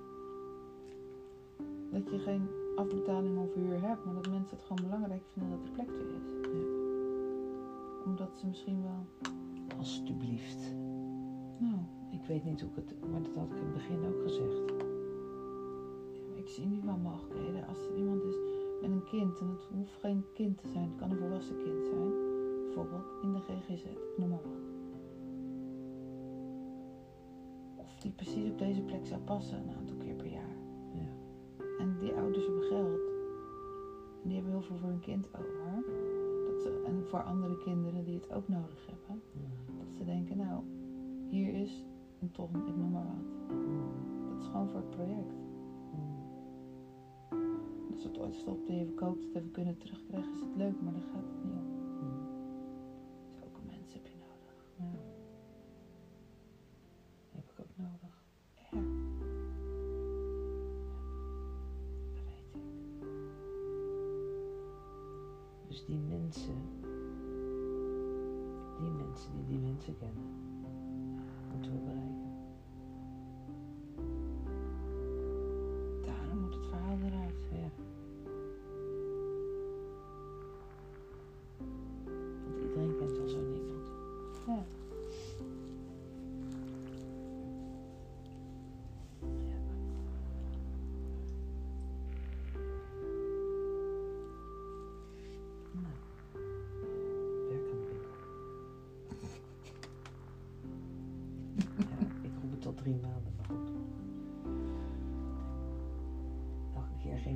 dat 1.98 2.10
je 2.10 2.18
geen 2.18 2.48
afbetaling 2.76 3.38
of 3.38 3.54
huur 3.54 3.80
hebt, 3.80 4.04
maar 4.04 4.14
dat 4.14 4.28
mensen 4.28 4.56
het 4.56 4.66
gewoon 4.66 4.82
belangrijk 4.88 5.22
vinden 5.32 5.50
dat 5.58 5.66
er 5.68 5.72
plek 5.74 5.88
weer 5.90 6.14
is. 6.20 6.26
Ja. 6.42 6.66
Omdat 8.04 8.36
ze 8.38 8.46
misschien 8.46 8.82
wel, 8.82 9.32
Alsjeblieft. 9.78 10.74
nou, 11.58 11.78
Ik 12.10 12.24
weet 12.26 12.44
niet 12.44 12.60
hoe 12.60 12.70
ik 12.70 12.76
het, 12.76 13.10
maar 13.10 13.22
dat 13.22 13.34
had 13.34 13.44
ik 13.50 13.56
in 13.56 13.64
het 13.64 13.72
begin 13.72 14.04
ook 14.08 14.22
gezegd. 14.22 14.72
ik 16.34 16.48
zie 16.48 16.66
nu 16.66 16.80
wel 16.84 16.96
mogelijkheden. 16.96 17.66
Als 17.66 17.78
er 17.86 17.96
iemand 17.96 18.22
is 18.22 18.36
met 18.80 18.90
een 18.90 19.04
kind, 19.04 19.40
en 19.40 19.48
het 19.48 19.66
hoeft 19.76 19.96
geen 20.00 20.24
kind 20.34 20.58
te 20.58 20.68
zijn, 20.68 20.88
het 20.88 20.98
kan 21.00 21.10
een 21.10 21.16
volwassen 21.18 21.56
kind 21.62 21.84
zijn, 21.86 22.10
bijvoorbeeld 22.64 23.06
in 23.22 23.32
de 23.32 23.40
GGZ, 23.40 23.84
noem 24.16 24.28
maar 24.28 24.38
die 28.00 28.10
precies 28.10 28.50
op 28.50 28.58
deze 28.58 28.80
plek 28.80 29.06
zou 29.06 29.20
passen 29.20 29.58
een 29.58 29.76
aantal 29.76 29.96
keer 29.96 30.14
per 30.14 30.32
jaar. 30.32 30.56
Ja. 30.92 31.08
En 31.78 31.98
die 32.00 32.12
ouders 32.12 32.44
hebben 32.44 32.62
geld. 32.62 33.00
En 34.22 34.28
die 34.28 34.34
hebben 34.34 34.52
heel 34.52 34.62
veel 34.62 34.76
voor 34.76 34.88
hun 34.88 35.00
kind 35.00 35.26
over. 35.26 35.84
Dat 36.46 36.62
ze, 36.62 36.82
en 36.86 37.04
voor 37.08 37.22
andere 37.22 37.58
kinderen 37.58 38.04
die 38.04 38.14
het 38.14 38.32
ook 38.32 38.48
nodig 38.48 38.86
hebben. 38.86 39.22
Dat 39.78 39.96
ze 39.96 40.04
denken, 40.04 40.36
nou, 40.36 40.62
hier 41.28 41.54
is 41.54 41.84
een 42.20 42.30
ton, 42.30 42.66
ik 42.66 42.76
noem 42.76 42.90
maar 42.90 43.06
wat. 43.06 43.48
Dat 44.28 44.38
is 44.40 44.46
gewoon 44.46 44.68
voor 44.68 44.80
het 44.80 44.90
project. 44.90 45.32
Mm. 45.94 46.26
Als 47.92 48.04
het 48.04 48.18
ooit 48.18 48.34
stopt 48.34 48.68
en 48.68 48.76
je 48.76 48.84
verkoopt 48.84 49.24
het 49.24 49.34
en 49.34 49.42
we 49.42 49.50
kunnen 49.50 49.78
terugkrijgen, 49.78 50.32
is 50.32 50.40
het 50.40 50.56
leuk, 50.56 50.80
maar 50.82 50.92
daar 50.92 51.02
gaat 51.02 51.22
het 51.22 51.44
niet 51.44 51.52
om. 51.52 51.67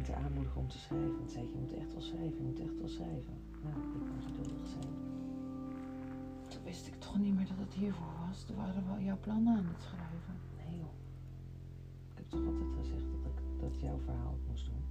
Ik 0.03 0.09
er 0.09 0.15
aanmoedigen 0.25 0.61
om 0.61 0.69
te 0.69 0.79
schrijven. 0.79 1.17
Want 1.19 1.31
zei 1.31 1.45
je 1.53 1.59
moet 1.61 1.75
echt 1.83 1.93
wel 1.93 2.03
schrijven, 2.11 2.37
je 2.43 2.47
moet 2.51 2.61
echt 2.67 2.79
wel 2.79 2.89
schrijven. 2.99 3.35
Nou, 3.65 3.75
ik 3.87 3.91
kan 4.09 4.23
geduldig 4.29 4.67
zijn. 4.77 4.93
Toen 6.51 6.63
wist 6.65 6.87
ik 6.87 6.97
toch 7.01 7.19
niet 7.19 7.35
meer 7.37 7.47
dat 7.53 7.59
het 7.67 7.75
hiervoor 7.81 8.15
was. 8.27 8.43
Toen 8.45 8.57
waren 8.57 8.83
we 8.97 9.05
jouw 9.05 9.21
plannen 9.27 9.57
aan 9.59 9.67
het 9.75 9.83
schrijven. 9.89 10.35
Nee 10.59 10.77
joh. 10.83 10.95
Ik 12.11 12.17
heb 12.19 12.27
toch 12.35 12.45
altijd 12.51 12.71
gezegd 12.81 13.07
dat 13.15 13.25
ik 13.33 13.39
dat 13.65 13.75
jouw 13.87 13.99
verhaal 14.09 14.37
moest 14.49 14.67
doen. 14.71 14.83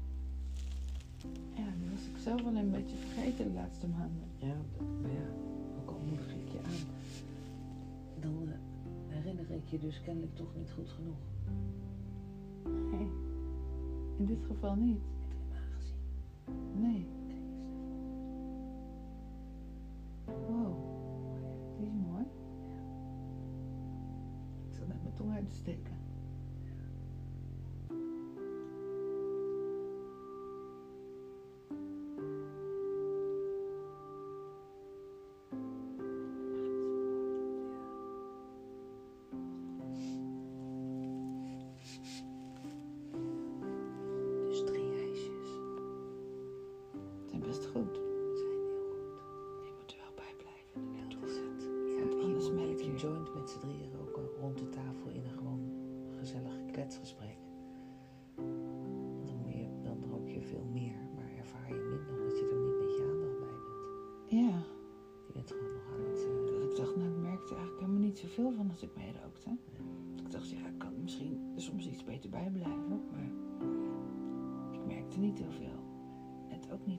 Ja, 1.59 1.67
nu 1.79 1.85
was 1.95 2.05
ik 2.11 2.17
zelf 2.27 2.41
wel 2.47 2.55
een 2.55 2.71
beetje 2.77 2.97
vergeten 3.05 3.43
de 3.49 3.53
laatste 3.61 3.87
maanden. 3.87 4.27
Ja, 4.37 4.55
d- 4.75 5.01
maar 5.01 5.11
ja, 5.21 5.27
ook 5.79 5.89
al 5.95 6.01
moedig 6.09 6.29
ik 6.41 6.47
je 6.55 6.59
aan, 6.71 6.83
dan 8.23 8.35
eh, 8.47 8.57
herinner 9.15 9.49
ik 9.59 9.67
je 9.73 9.79
dus 9.79 10.01
kennelijk 10.05 10.35
toch 10.35 10.51
niet 10.57 10.71
goed 10.71 10.89
genoeg. 10.89 11.21
Dit 14.31 14.45
geval 14.47 14.75
niet. 14.75 14.99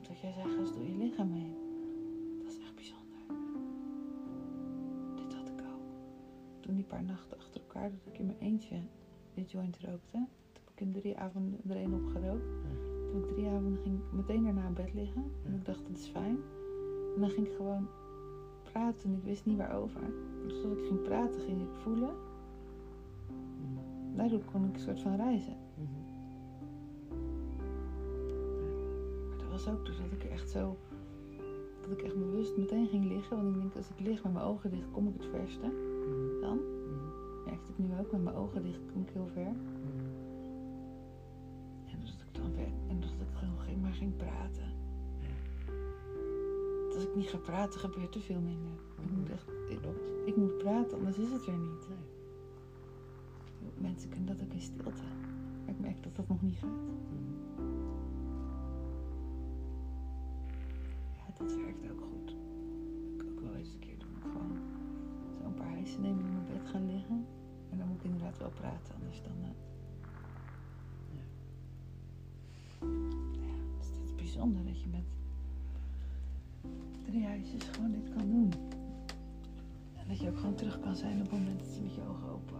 Wat 0.07 0.19
jij 0.19 0.33
eens 0.59 0.73
door 0.73 0.83
je 0.85 0.97
lichaam 0.97 1.31
heen. 1.31 1.55
Dat 2.43 2.51
is 2.51 2.59
echt 2.59 2.75
bijzonder. 2.75 3.19
Dit 5.15 5.33
had 5.33 5.47
ik 5.47 5.59
ook. 5.59 5.81
Toen 6.59 6.75
die 6.75 6.85
paar 6.85 7.03
nachten 7.03 7.37
achter 7.37 7.61
elkaar, 7.61 7.89
dat 7.91 8.13
ik 8.13 8.19
in 8.19 8.25
mijn 8.25 8.37
eentje 8.39 8.75
dit 9.33 9.51
joint 9.51 9.77
rookte. 9.79 10.11
Toen 10.51 10.63
heb 10.63 10.69
ik 10.73 10.79
in 10.79 10.91
drie 10.91 11.17
avonden 11.17 11.59
er 11.69 11.75
één 11.75 11.93
opgerookt. 11.93 12.45
Toen 13.11 13.23
ik 13.23 13.27
drie 13.27 13.47
avonden 13.47 13.77
ging 13.77 13.99
ik 13.99 14.11
meteen 14.11 14.43
daarna 14.43 14.67
in 14.67 14.73
bed 14.73 14.93
liggen. 14.93 15.31
En 15.45 15.53
ik 15.53 15.65
dacht, 15.65 15.87
dat 15.87 15.97
is 15.97 16.07
fijn. 16.07 16.37
En 17.15 17.21
dan 17.21 17.29
ging 17.29 17.47
ik 17.47 17.55
gewoon 17.55 17.87
praten 18.63 19.09
en 19.09 19.17
ik 19.17 19.23
wist 19.23 19.45
niet 19.45 19.57
waarover. 19.57 20.01
Dus 20.47 20.63
als 20.63 20.77
ik 20.77 20.85
ging 20.85 21.01
praten, 21.01 21.41
ging 21.41 21.61
ik 21.61 21.73
voelen. 21.73 22.15
Daardoor 24.15 24.43
kon 24.51 24.65
ik 24.65 24.73
een 24.73 24.79
soort 24.79 25.01
van 25.01 25.15
reizen. 25.15 25.62
Was 29.53 29.67
ook 29.67 29.85
doordat 29.85 30.11
ik 30.11 30.23
echt 30.23 30.49
zo... 30.49 30.77
Dat 31.81 31.91
ik 31.91 32.01
echt 32.01 32.17
bewust 32.17 32.57
meteen 32.57 32.87
ging 32.87 33.05
liggen. 33.05 33.35
Want 33.37 33.55
ik 33.55 33.61
denk, 33.61 33.75
als 33.75 33.89
ik 33.89 33.99
lig 33.99 34.23
met 34.23 34.33
mijn 34.33 34.45
ogen 34.45 34.69
dicht, 34.71 34.91
kom 34.91 35.07
ik 35.07 35.13
het 35.13 35.25
verste. 35.25 35.65
Mhm, 35.67 36.41
Dan 36.41 36.57
mhm, 36.57 37.43
merkte 37.45 37.71
ik 37.71 37.77
nu 37.77 37.87
ook, 37.99 38.11
met 38.11 38.23
mijn 38.23 38.35
ogen 38.35 38.63
dicht 38.63 38.79
kom 38.91 39.01
ik 39.01 39.09
heel 39.09 39.27
ver. 39.33 39.51
mhm. 39.51 40.11
En 41.91 41.99
dat 41.99 42.09
ik 42.27 42.41
dan 42.41 42.55
weg, 42.55 42.73
en 42.87 42.99
dat 42.99 43.09
ik 43.09 43.17
gewoon 43.33 43.79
maar 43.81 43.93
ging 43.93 44.15
praten. 44.15 44.71
Want 46.81 46.95
Als 46.95 47.03
ik 47.03 47.15
niet 47.15 47.27
ga 47.29 47.37
praten, 47.37 47.79
gebeurt 47.79 48.15
er 48.15 48.21
veel 48.21 48.39
minder. 48.41 48.71
Ik 49.01 49.17
moet 49.17 49.29
echt, 49.29 49.47
ik, 49.69 49.79
ik 50.25 50.35
moet 50.35 50.57
praten, 50.57 50.97
anders 50.97 51.17
is 51.17 51.31
het 51.31 51.47
er 51.47 51.57
niet. 51.57 51.87
Mensen 53.77 54.09
kunnen 54.09 54.37
dat 54.37 54.45
ook 54.45 54.53
in 54.53 54.61
stilte. 54.61 55.03
Maar 55.65 55.73
ik 55.73 55.79
merk 55.79 56.03
dat 56.03 56.15
dat 56.15 56.27
nog 56.27 56.41
niet 56.41 56.57
gaat. 56.57 56.91
Inderdaad 68.23 68.39
wel 68.41 68.69
praten, 68.71 68.95
anders 68.95 69.21
dan... 69.21 69.31
eh, 69.41 69.49
Ja. 71.15 71.23
Ja, 73.41 73.53
het 73.77 74.03
is 74.05 74.15
bijzonder 74.15 74.65
dat 74.65 74.81
je 74.81 74.87
met 74.87 75.03
drie 77.05 77.25
huisjes 77.25 77.63
gewoon 77.63 77.91
dit 77.91 78.09
kan 78.15 78.29
doen. 78.29 78.51
En 79.97 80.07
dat 80.07 80.19
je 80.19 80.29
ook 80.29 80.37
gewoon 80.37 80.55
terug 80.55 80.79
kan 80.79 80.95
zijn 80.95 81.13
op 81.15 81.21
het 81.21 81.31
moment 81.31 81.59
dat 81.59 81.75
je 81.75 81.81
met 81.81 81.95
je 81.95 82.01
ogen 82.01 82.29
open 82.29 82.57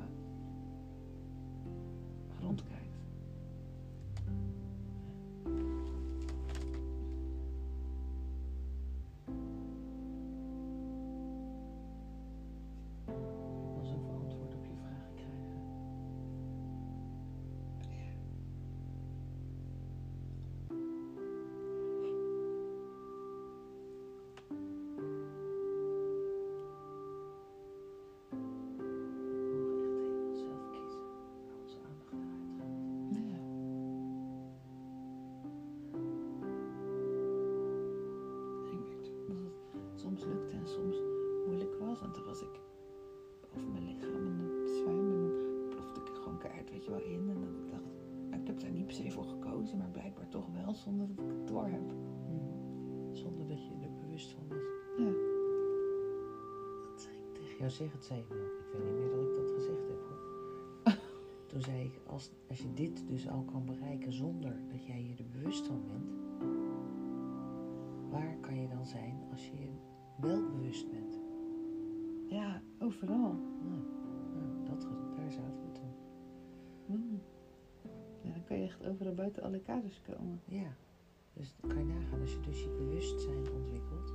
zonder 50.84 51.08
dat 51.08 51.26
ik 51.26 51.32
het 51.32 51.48
door 51.48 51.68
heb. 51.68 51.94
Zonder 53.12 53.48
dat 53.48 53.66
je 53.66 53.74
er 53.82 53.94
bewust 54.02 54.32
van 54.32 54.48
was. 54.48 54.58
Ja. 54.98 55.12
Dat 56.92 57.02
zei 57.02 57.16
ik 57.16 57.34
tegen 57.34 57.58
jou 57.58 57.70
zeg, 57.70 57.92
het 57.92 58.06
zei 58.06 58.20
ik 58.20 58.30
nog. 58.30 58.38
Ik 58.38 58.72
weet 58.72 58.84
niet 58.84 59.00
meer 59.00 59.10
dat 59.10 59.28
ik 59.28 59.36
dat 59.36 59.52
gezegd 59.52 59.88
heb 59.88 60.02
hoor. 60.08 60.22
Toen 61.50 61.62
zei 61.62 61.84
ik, 61.84 62.00
als, 62.08 62.32
als 62.50 62.60
je 62.60 62.74
dit 62.74 63.08
dus 63.08 63.30
al 63.30 63.44
kan 63.44 63.66
bereiken 63.66 64.14
zonder 64.14 64.56
dat 64.70 64.86
jij 64.86 65.04
je 65.04 65.24
er 65.24 65.30
bewust 65.30 65.68
van 65.68 65.82
bent, 65.88 66.12
waar 68.10 68.38
kan 68.42 68.62
je 68.62 68.68
dan 68.68 68.86
zijn 68.86 69.24
als 69.32 69.48
je 69.48 69.60
je 69.60 69.70
wel 70.22 70.50
bewust 70.50 70.92
bent? 70.92 71.20
Ja, 72.28 72.62
overal. 72.80 73.53
Overal 78.94 79.14
buiten 79.14 79.44
alle 79.44 79.60
kaders 79.60 80.02
komen. 80.02 80.42
Ja, 80.46 80.76
dus 81.34 81.56
kan 81.68 81.78
je 81.78 81.94
nagaan, 81.94 82.22
als 82.22 82.32
je 82.32 82.40
dus 82.40 82.62
je 82.64 82.70
bewustzijn 82.70 83.52
ontwikkelt, 83.52 84.14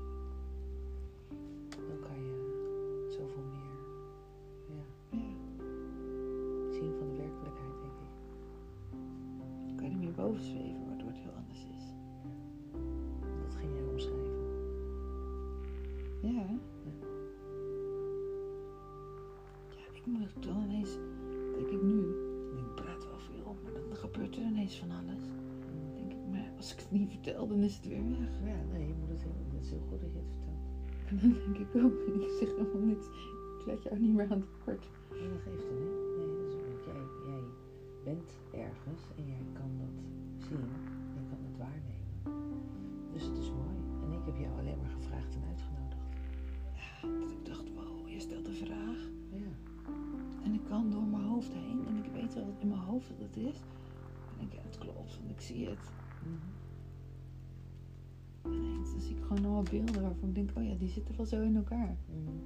beelden 59.70 60.02
waarvan 60.02 60.28
ik 60.28 60.35
denk, 60.35 60.50
oh 60.54 60.64
ja, 60.64 60.74
die 60.74 60.88
zitten 60.88 61.16
wel 61.16 61.26
zo 61.26 61.42
in 61.42 61.57
elkaar. 61.57 61.96
Mhm. 62.07 62.20
Mhm. 62.20 62.37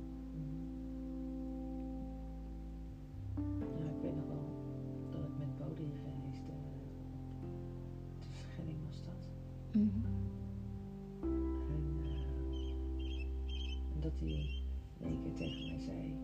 Ja, 3.78 3.90
ik 3.90 4.02
weet 4.02 4.16
nog 4.16 4.26
wel 4.26 4.44
dat 5.10 5.20
ik 5.20 5.38
met 5.38 5.58
Bodie 5.58 5.92
reisde. 6.04 6.52
De 8.18 8.26
Schelling 8.52 8.78
was 8.86 9.04
dat. 9.04 9.30
En, 9.70 9.92
eh, 11.20 11.28
en 13.94 14.00
dat 14.00 14.12
hij 14.18 14.28
in 14.98 15.06
één 15.06 15.22
keer 15.22 15.34
tegen 15.34 15.68
mij 15.68 15.78
zei: 15.80 16.14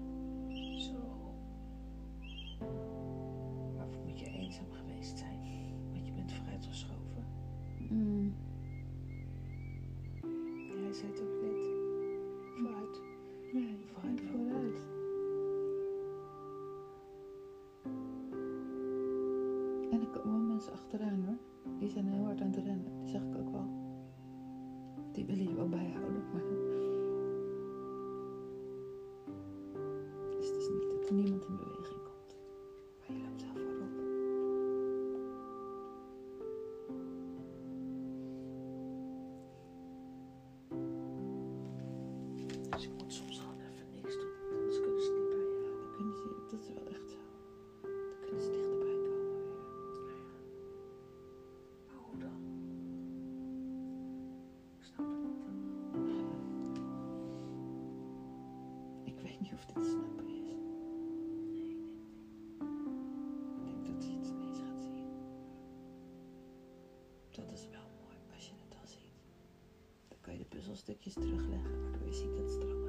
puzzelstukjes 70.69 71.15
terugleggen 71.15 71.91
waardoor 71.91 72.09
je 72.09 72.15
ziet 72.15 72.37
dat 72.37 72.51
het 72.51 72.88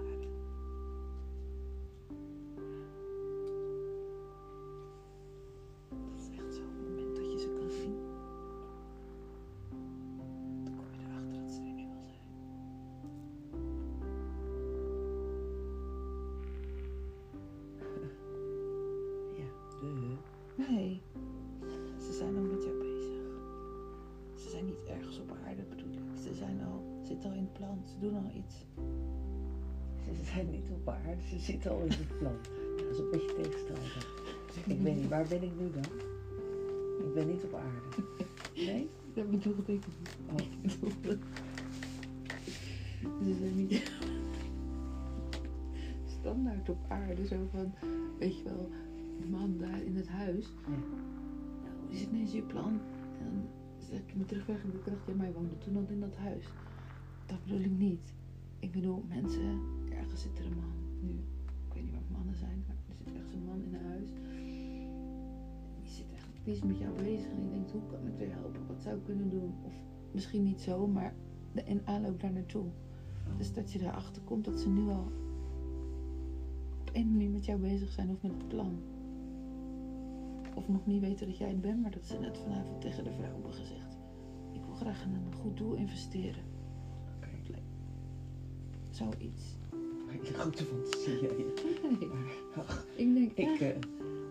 Ze 27.60 28.00
doen 28.00 28.16
al 28.16 28.32
iets. 28.36 28.56
Ze 30.18 30.26
zijn 30.34 30.50
niet 30.50 30.70
op 30.72 30.88
aarde, 30.88 31.22
ze 31.30 31.40
zitten 31.40 31.72
al 31.72 31.82
in 31.82 31.90
het 31.90 32.18
plan. 32.18 32.36
Dat 32.78 32.92
is 32.92 32.98
een 32.98 33.10
beetje 33.12 33.34
tegenstrijdig. 33.42 34.18
Ik 34.66 34.80
weet 34.82 34.96
niet, 34.96 35.08
waar 35.08 35.28
ben 35.28 35.44
ik 35.44 35.52
nu 35.60 35.72
dan? 35.72 35.84
Ik 37.08 37.14
ben 37.14 37.28
niet 37.28 37.44
op 37.44 37.54
aarde. 37.54 38.04
Nee? 38.56 38.90
Dat 39.14 39.30
bedoelde 39.30 39.74
ik 39.74 39.86
niet. 39.88 40.18
Oh. 40.32 40.40
Ik 40.40 40.62
bedoelde... 40.62 41.18
Ze 43.24 43.36
zijn 43.40 43.56
niet 43.56 43.92
standaard 46.20 46.70
op 46.70 46.78
aarde. 46.88 47.28
Zo 47.28 47.48
van, 47.52 47.74
weet 48.20 48.38
je 48.38 48.44
wel, 48.44 48.70
de 49.20 49.28
man 49.30 49.58
daar 49.58 49.82
in 49.82 49.96
het 49.96 50.08
huis. 50.08 50.46
Ja. 50.46 50.70
Nou, 50.70 51.90
is 51.90 52.00
het 52.00 52.10
ineens 52.10 52.32
je 52.32 52.42
plan? 52.42 52.80
En 53.20 53.26
dan 53.26 53.48
zeg 53.90 54.00
ik 54.00 54.16
me 54.16 54.26
terugweg 54.26 54.64
en 54.64 54.74
ik 54.74 54.86
dacht, 54.86 54.98
ja, 55.08 55.14
mij 55.14 55.32
woonde 55.32 55.58
toen 55.58 55.76
al 55.76 55.86
in 55.90 56.00
dat 56.00 56.16
huis. 56.16 56.46
Dat 57.30 57.44
bedoel 57.44 57.60
ik 57.60 57.78
niet. 57.78 58.14
Ik 58.60 58.72
bedoel, 58.72 59.04
mensen, 59.08 59.60
ergens 59.92 60.22
zit 60.22 60.40
er 60.40 60.46
een 60.46 60.58
man 60.58 61.00
nu. 61.02 61.12
Ik 61.68 61.74
weet 61.74 61.84
niet 61.84 61.94
waar 61.94 62.12
mannen 62.12 62.36
zijn, 62.36 62.64
maar 62.68 62.76
er 62.88 62.96
zit 62.96 63.16
ergens 63.16 63.34
een 63.34 63.46
man 63.46 63.62
in 63.64 63.74
een 63.74 63.86
huis. 63.86 64.10
Die 65.82 65.92
zit 65.92 66.06
echt, 66.16 66.28
die 66.44 66.54
is 66.54 66.64
met 66.64 66.78
jou 66.78 66.98
bezig 66.98 67.32
en 67.32 67.40
die 67.40 67.50
denkt, 67.50 67.72
hoe 67.72 67.82
kan 67.92 68.08
ik 68.08 68.18
weer 68.18 68.34
helpen? 68.34 68.68
Wat 68.68 68.82
zou 68.82 68.98
ik 68.98 69.04
kunnen 69.04 69.30
doen? 69.30 69.54
Of 69.66 69.74
misschien 70.12 70.44
niet 70.44 70.62
zo, 70.62 70.88
maar 70.88 71.14
de 71.52 71.64
in 71.64 71.82
aanloop 71.86 72.20
daar 72.20 72.32
naartoe. 72.32 72.66
Dus 73.38 73.54
dat 73.54 73.72
je 73.72 73.80
erachter 73.80 74.22
komt 74.22 74.46
dat 74.46 74.60
ze 74.60 74.70
nu 74.70 74.90
al 74.90 75.12
op 76.82 76.90
een 76.94 77.12
manier 77.12 77.30
met 77.30 77.46
jou 77.46 77.60
bezig 77.60 77.92
zijn 77.92 78.10
of 78.10 78.22
met 78.22 78.32
het 78.32 78.48
plan. 78.48 78.80
Of 80.56 80.70
nog 80.70 80.86
niet 80.86 81.02
weten 81.02 81.28
dat 81.28 81.38
jij 81.38 81.50
het 81.50 81.62
bent, 81.62 81.82
maar 81.82 81.92
dat 81.92 82.06
ze 82.06 82.20
net 82.20 82.38
vanavond 82.38 82.82
tegen 82.82 83.04
de 83.04 83.12
vrouw 83.12 83.32
hebben 83.32 83.54
gezegd. 83.54 83.98
Ik 84.52 84.62
wil 84.66 84.76
graag 84.76 85.04
in 85.04 85.14
een 85.14 85.34
goed 85.34 85.58
doel 85.58 85.74
investeren. 85.74 86.49
Hele 89.08 90.34
grote 90.34 90.64
fantasie. 90.64 91.22
ja. 91.22 91.28
Nee, 92.00 92.08
Maar, 92.56 92.66
ach, 92.66 92.86
ik 92.96 93.14
denk, 93.14 93.32
ik, 93.32 93.60
eh, 93.60 93.76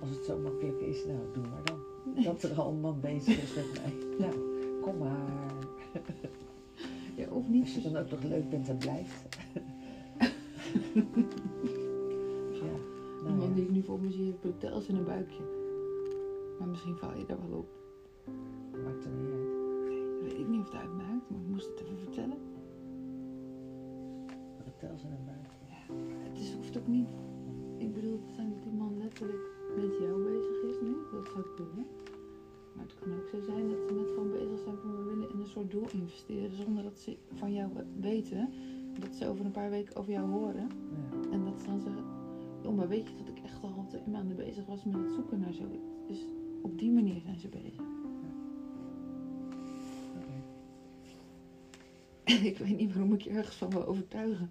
als 0.01 0.11
het 0.11 0.25
zo 0.25 0.39
makkelijk 0.39 0.81
is, 0.81 1.05
nou, 1.05 1.19
doe 1.33 1.43
maar 1.43 1.63
dan. 1.65 1.79
Dat 2.25 2.43
er 2.43 2.55
al 2.61 2.71
een 2.71 2.81
man 2.81 3.01
bezig 3.01 3.43
is 3.43 3.55
met 3.55 3.73
mij. 3.73 3.93
Nou, 4.27 4.35
kom 4.81 4.99
maar. 4.99 5.53
ja, 7.17 7.29
of 7.31 7.49
niet. 7.49 7.63
Als 7.63 7.75
je 7.75 7.81
dan 7.81 7.97
ook 7.97 8.11
nog 8.11 8.23
leuk 8.23 8.51
bent 8.51 8.69
en 8.69 8.77
blijft. 8.77 9.37
ja, 12.63 12.75
Een 13.19 13.25
nou 13.25 13.37
man 13.37 13.55
die 13.55 13.65
ik 13.65 13.71
nu 13.71 13.83
voor 13.83 14.01
me 14.01 14.11
zie 14.11 14.25
heeft 14.25 14.43
hotels 14.43 14.87
in 14.87 14.97
een 14.97 15.05
buikje. 15.05 15.43
Maar 16.59 16.69
misschien 16.69 16.97
val 16.97 17.17
je 17.19 17.27
daar 17.27 17.49
wel 17.49 17.59
op. 17.59 17.69
Maakt 18.85 19.05
er 19.05 19.11
niet 19.11 19.31
uit. 19.33 19.49
Nee, 19.89 20.03
weet 20.23 20.39
ik 20.39 20.49
niet 20.49 20.61
of 20.61 20.67
het 20.73 20.81
uitmaakt, 20.81 21.31
maar 21.31 21.41
ik 21.41 21.49
moest 21.49 21.67
het 21.67 21.81
even 21.81 21.99
vertellen. 21.99 22.48
Vertel 24.79 24.99
ze 24.99 25.07
buiten. 25.07 25.59
Ja, 25.69 25.95
maar 26.15 26.25
het 26.29 26.39
is, 26.39 26.53
hoeft 26.53 26.79
ook 26.79 26.87
niet. 26.87 27.09
Ik 27.77 27.95
bedoel, 27.95 28.21
het 28.25 28.35
zijn 28.35 28.49
dat 28.55 28.63
die 28.63 28.73
man 28.73 28.99
letterlijk 28.99 29.45
met 29.77 29.99
jou 30.01 30.23
bezig 30.23 30.63
is 30.71 30.77
nu. 30.83 30.93
Dat 31.13 31.27
zou 31.33 31.45
kunnen. 31.57 31.87
Maar 32.75 32.85
het 32.85 32.95
kan 32.99 33.13
ook 33.13 33.29
zo 33.33 33.41
zijn 33.41 33.69
dat 33.69 33.79
ze 33.87 33.95
met 33.95 34.11
van 34.15 34.31
bezig 34.31 34.59
zijn 34.65 34.77
van 34.77 34.97
we 34.97 35.03
willen 35.03 35.31
in 35.31 35.41
een 35.41 35.47
soort 35.47 35.71
doel 35.71 35.87
investeren. 35.93 36.57
Zonder 36.57 36.83
dat 36.83 36.99
ze 36.99 37.17
van 37.35 37.53
jou 37.53 37.71
weten. 38.01 38.53
Dat 38.99 39.15
ze 39.15 39.27
over 39.27 39.45
een 39.45 39.51
paar 39.51 39.71
weken 39.71 39.97
over 39.97 40.13
jou 40.13 40.31
horen. 40.31 40.69
Ja. 40.91 41.31
En 41.31 41.45
dat 41.45 41.61
ze 41.61 41.67
dan 41.67 41.81
zeggen, 41.81 42.05
joh, 42.63 42.77
maar 42.77 42.89
weet 42.89 43.09
je 43.09 43.15
dat 43.15 43.29
ik 43.29 43.45
echt 43.45 43.63
al 43.63 43.87
twee 43.89 44.07
maanden 44.07 44.37
bezig 44.37 44.67
was 44.67 44.85
met 44.85 44.95
het 44.95 45.13
zoeken 45.13 45.41
naar 45.41 45.55
zoiets. 45.55 45.91
Dus 46.09 46.27
op 46.63 46.79
die 46.79 46.91
manier 46.91 47.21
zijn 47.21 47.39
ze 47.39 47.49
bezig. 47.49 47.85
Oké. 50.17 50.37
ik 52.53 52.59
weet 52.59 52.77
niet 52.77 52.95
waarom 52.95 53.13
ik 53.13 53.21
je 53.21 53.31
ergens 53.31 53.57
van 53.57 53.71
wil 53.71 53.87
overtuigen. 53.87 54.51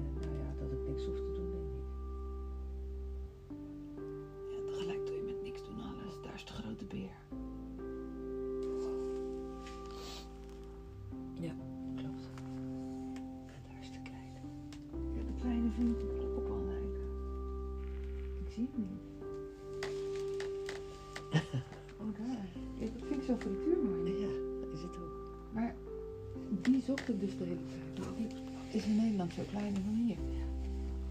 zo 29.41 29.47
kleiner 29.49 29.83
dan 29.83 29.93
hier. 29.93 30.17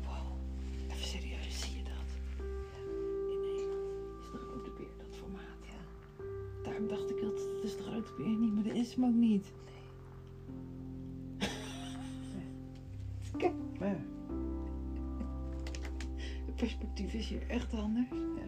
Wow. 0.04 0.36
Even 0.90 1.06
serieus, 1.06 1.60
zie 1.60 1.76
je 1.76 1.82
dat? 1.82 2.08
In 3.30 3.40
Nederland 3.40 3.90
is 4.20 4.30
de 4.32 4.38
grote 4.38 4.70
beer 4.76 4.94
dat 4.96 5.16
formaat. 5.16 5.60
Ja. 5.62 5.80
Daarom 6.62 6.88
dacht 6.88 7.10
ik 7.10 7.22
altijd, 7.22 7.46
dat 7.54 7.64
is 7.64 7.76
de 7.76 7.82
grote 7.82 8.12
beer 8.16 8.36
niet, 8.36 8.54
maar 8.54 8.64
dat 8.64 8.74
is 8.74 8.94
hem 8.94 9.04
ook 9.04 9.14
niet. 9.14 9.52
Kijk, 13.36 13.54
Maar 13.78 13.98
het 16.46 16.56
perspectief 16.56 17.14
is 17.14 17.28
hier 17.28 17.48
echt 17.48 17.74
anders. 17.74 18.08
ja, 18.10 18.46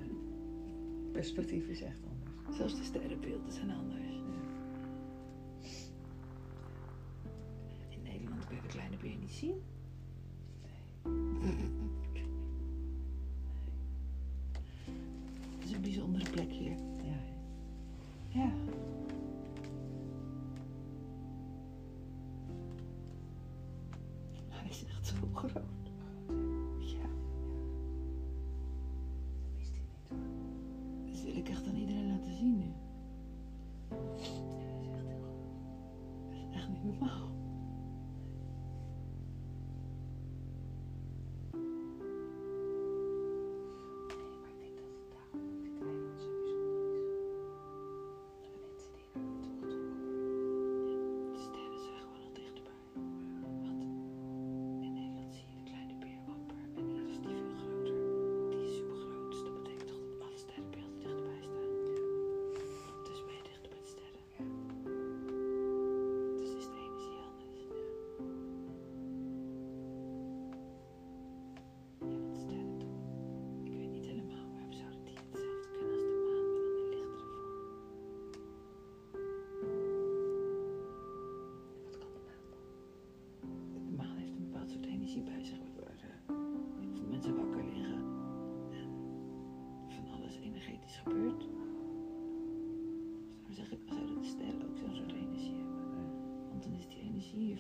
perspectief 1.13 1.67
is 1.69 1.83
echt 1.83 2.01
anders. 2.11 2.57
Zelfs 2.57 2.77
de 2.77 2.85
sterrenbeelden 2.85 3.53
zijn 3.53 3.71
anders. 3.71 4.12
you. 9.43 9.63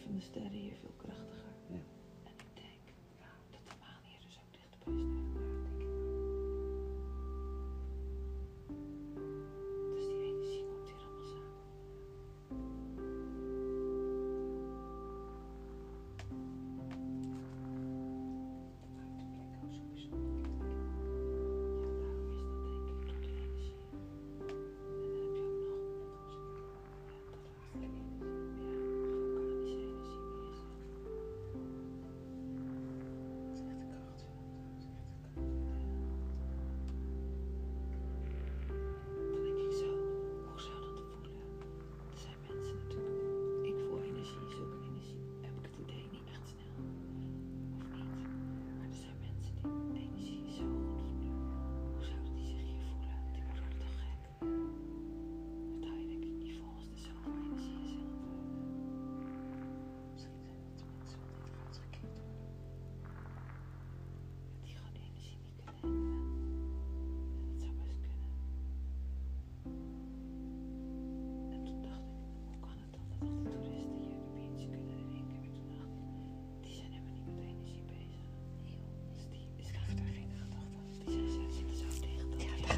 Van 0.00 0.14
de 0.14 0.20
sterren 0.20 0.50
hier 0.50 0.72
veel 0.80 0.94
krachtiger. 0.96 1.41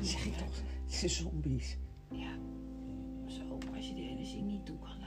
Zeg 0.03 0.25
ik 0.25 0.33
toch. 0.33 0.41
werken. 0.41 0.65
Het 0.85 1.03
is 1.03 1.17
zombies. 1.17 1.77
Ja, 2.11 2.39
zo. 3.27 3.59
Als 3.77 3.89
je 3.89 3.95
die 3.95 4.09
energie 4.09 4.43
niet 4.43 4.67
toe 4.67 4.79
kan 4.79 5.04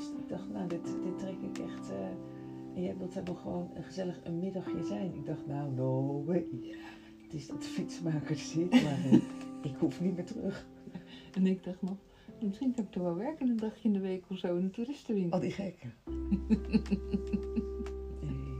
Ik 0.00 0.28
dacht, 0.28 0.50
nou, 0.52 0.68
dit, 0.68 0.84
dit 0.84 1.18
trek 1.18 1.36
ik 1.42 1.58
echt. 1.58 1.90
eh, 1.90 2.06
en 2.74 2.82
jij 2.82 2.96
wilt 2.96 3.14
hebben 3.14 3.36
gewoon 3.36 3.70
een 3.74 3.82
gezellig 3.82 4.20
een 4.24 4.38
middagje 4.38 4.82
zijn. 4.84 5.14
Ik 5.14 5.26
dacht, 5.26 5.46
nou, 5.46 5.70
no 5.72 6.22
way. 6.24 6.46
Het 7.22 7.34
is 7.34 7.46
dat 7.46 7.64
fietsmaker 7.64 8.36
zit, 8.36 8.70
maar 8.82 8.98
eh, 9.04 9.12
ik 9.70 9.76
hoef 9.78 10.00
niet 10.00 10.14
meer 10.16 10.24
terug. 10.24 10.66
En 11.34 11.46
ik 11.46 11.64
dacht 11.64 11.82
nog, 11.82 11.96
misschien 12.42 12.74
kan 12.74 12.84
ik 12.84 12.90
toch 12.90 13.02
wel 13.02 13.14
werken 13.16 13.48
een 13.48 13.56
dagje 13.56 13.88
in 13.88 13.92
de 13.92 14.00
week 14.00 14.24
of 14.30 14.38
zo 14.38 14.56
in 14.56 14.62
een 14.64 14.70
toeristenwinkel. 14.70 15.32
Al 15.32 15.40
die 15.40 15.50
gekken. 15.50 15.92
Nee. 18.20 18.56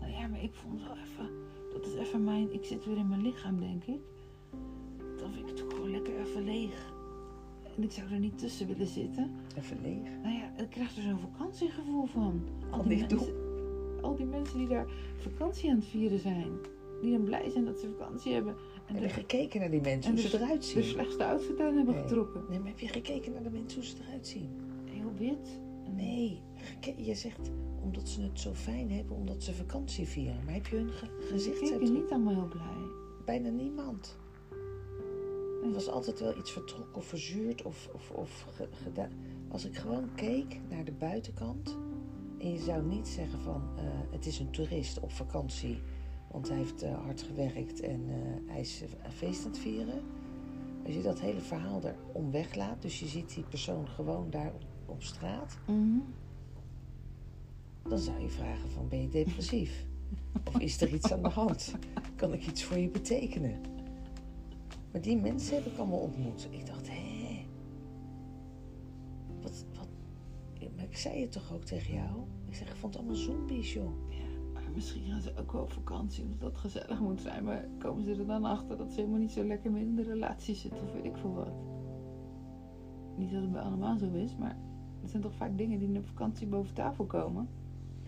Nou 0.00 0.12
ja, 0.12 0.28
maar 0.28 0.42
ik 0.42 0.54
vond 0.54 0.80
wel 0.82 0.96
even, 0.96 1.28
dat 1.72 1.86
is 1.86 1.94
even 1.94 2.24
mijn, 2.24 2.52
ik 2.52 2.64
zit 2.64 2.84
weer 2.84 2.96
in 2.96 3.08
mijn 3.08 3.22
lichaam 3.22 3.60
denk 3.60 3.84
ik. 3.84 4.00
Dan 5.18 5.32
vind 5.32 5.50
ik 5.50 5.58
het 5.58 5.72
gewoon 5.72 5.90
lekker 5.90 6.20
even 6.20 6.44
leeg. 6.44 6.94
En 7.76 7.82
ik 7.82 7.90
zou 7.92 8.10
er 8.12 8.18
niet 8.18 8.38
tussen 8.38 8.66
willen 8.66 8.86
zitten. 8.86 9.30
Even 9.58 9.78
leeg. 9.82 10.10
Nou 10.22 10.34
ja, 10.34 10.56
ik 10.62 10.70
krijg 10.70 10.96
er 10.96 11.02
zo'n 11.02 11.18
vakantiegevoel 11.18 12.06
van. 12.06 12.42
Al 12.70 12.82
die, 12.82 12.98
mensen, 12.98 13.34
al 14.02 14.14
die 14.16 14.26
mensen 14.26 14.58
die 14.58 14.68
daar 14.68 14.86
vakantie 15.16 15.70
aan 15.70 15.76
het 15.76 15.84
vieren 15.84 16.18
zijn. 16.18 16.50
Die 17.02 17.12
dan 17.12 17.24
blij 17.24 17.50
zijn 17.50 17.64
dat 17.64 17.78
ze 17.78 17.88
vakantie 17.98 18.32
hebben. 18.32 18.54
En 18.86 18.94
Heb 18.94 19.02
je 19.02 19.08
de, 19.08 19.14
gekeken 19.14 19.60
naar 19.60 19.70
die 19.70 19.80
mensen, 19.80 20.10
en 20.10 20.18
hoe 20.20 20.30
de- 20.30 20.36
ze 20.36 20.42
eruit 20.44 20.62
de 20.62 20.68
zien? 20.68 20.82
slechtste 20.84 21.24
outfit 21.24 21.60
aan 21.60 21.76
hebben 21.76 21.94
Nee. 21.94 22.02
getrokken. 22.02 22.44
Nee, 22.48 22.58
maar 22.58 22.68
heb 22.68 22.78
je 22.78 22.88
gekeken 22.88 23.32
naar 23.32 23.42
de 23.42 23.50
mensen, 23.50 23.80
hoe 23.80 23.88
ze 23.88 23.96
eruit 24.06 24.26
zien? 24.26 24.48
Heel 24.84 25.12
wit. 25.18 25.60
Nee, 25.96 26.40
je 26.96 27.14
zegt 27.14 27.50
omdat 27.82 28.08
ze 28.08 28.20
het 28.22 28.40
zo 28.40 28.52
fijn 28.52 28.90
hebben, 28.90 29.16
omdat 29.16 29.42
ze 29.42 29.54
vakantie 29.54 30.06
vieren. 30.06 30.44
Maar 30.44 30.54
heb 30.54 30.66
je 30.66 30.76
hun 30.76 30.90
gezicht? 31.30 31.58
keken 31.58 31.78
hebt- 31.78 31.90
niet 31.92 32.10
allemaal 32.10 32.34
heel 32.34 32.48
blij. 32.48 32.86
Bijna 33.24 33.48
niemand. 33.48 34.16
Er 35.66 35.72
was 35.72 35.88
altijd 35.88 36.20
wel 36.20 36.38
iets 36.38 36.50
vertrokken 36.50 36.94
of 36.96 37.04
verzuurd 37.06 37.62
of, 37.62 37.88
of, 37.94 38.10
of 38.10 38.46
ge- 38.54 38.68
gedaan. 38.82 39.10
Als 39.48 39.64
ik 39.64 39.76
gewoon 39.76 40.14
keek 40.14 40.60
naar 40.68 40.84
de 40.84 40.92
buitenkant 40.92 41.76
en 42.38 42.52
je 42.52 42.58
zou 42.58 42.82
niet 42.86 43.08
zeggen 43.08 43.40
van 43.40 43.62
eh, 43.76 43.84
het 44.10 44.26
is 44.26 44.38
een 44.38 44.50
toerist 44.50 45.00
op 45.00 45.12
vakantie, 45.12 45.78
want 46.30 46.48
hij 46.48 46.56
heeft 46.56 46.82
eh, 46.82 47.04
hard 47.04 47.22
gewerkt 47.22 47.80
en 47.80 48.00
eh, 48.08 48.52
hij 48.52 48.60
is 48.60 48.80
een 49.04 49.12
feest 49.12 49.44
aan 49.44 49.50
het 49.50 49.58
vieren. 49.60 50.02
Als 50.86 50.94
je 50.94 51.02
dat 51.02 51.20
hele 51.20 51.40
verhaal 51.40 51.82
er 51.82 51.96
om 52.12 52.30
weglaat, 52.30 52.82
dus 52.82 53.00
je 53.00 53.06
ziet 53.06 53.34
die 53.34 53.44
persoon 53.44 53.88
gewoon 53.88 54.30
daar 54.30 54.52
op, 54.54 54.64
op 54.86 55.02
straat, 55.02 55.58
dan 57.88 57.98
zou 57.98 58.20
je 58.20 58.28
vragen 58.28 58.70
van 58.70 58.88
ben 58.88 59.02
je 59.02 59.08
depressief? 59.08 59.86
Of 60.46 60.58
is 60.58 60.80
er 60.80 60.94
iets 60.94 61.12
aan 61.12 61.22
de 61.22 61.28
hand? 61.28 61.74
Kan 62.16 62.32
ik 62.32 62.46
iets 62.46 62.64
voor 62.64 62.76
je 62.78 62.88
betekenen? 62.88 63.60
Maar 64.96 65.04
die 65.04 65.16
mensen 65.16 65.54
heb 65.54 65.66
ik 65.66 65.78
allemaal 65.78 65.98
ontmoet. 65.98 66.48
Ik 66.50 66.66
dacht, 66.66 66.88
hé. 66.88 67.46
Wat, 69.42 69.64
wat. 69.74 69.88
Maar 70.76 70.84
ik 70.84 70.96
zei 70.96 71.20
het 71.20 71.32
toch 71.32 71.52
ook 71.52 71.64
tegen 71.64 71.94
jou? 71.94 72.24
Ik 72.44 72.54
zeg, 72.54 72.68
ik 72.68 72.76
vond 72.76 72.94
het 72.94 73.02
allemaal 73.02 73.22
zombies, 73.22 73.72
joh. 73.72 73.90
Ja, 74.08 74.50
maar 74.52 74.62
misschien 74.74 75.04
gaan 75.04 75.20
ze 75.20 75.32
ook 75.38 75.52
wel 75.52 75.62
op 75.62 75.72
vakantie 75.72 76.24
omdat 76.24 76.40
dat 76.40 76.56
gezellig 76.56 77.00
moet 77.00 77.20
zijn. 77.20 77.44
Maar 77.44 77.68
komen 77.78 78.04
ze 78.04 78.10
er 78.10 78.26
dan 78.26 78.44
achter 78.44 78.76
dat 78.76 78.92
ze 78.92 79.00
helemaal 79.00 79.18
niet 79.18 79.30
zo 79.30 79.44
lekker 79.44 79.70
meer 79.70 79.82
in 79.82 79.96
de 79.96 80.02
relatie 80.02 80.54
zitten 80.54 80.82
of 80.82 80.92
weet 80.92 81.04
ik 81.04 81.16
veel 81.16 81.34
wat. 81.34 81.52
Niet 83.16 83.30
dat 83.30 83.42
het 83.42 83.52
bij 83.52 83.62
allemaal 83.62 83.98
zo 83.98 84.12
is, 84.12 84.36
maar 84.36 84.58
het 85.00 85.10
zijn 85.10 85.22
toch 85.22 85.34
vaak 85.34 85.58
dingen 85.58 85.78
die 85.78 85.98
op 85.98 86.06
vakantie 86.06 86.46
boven 86.46 86.74
tafel 86.74 87.04
komen. 87.04 87.48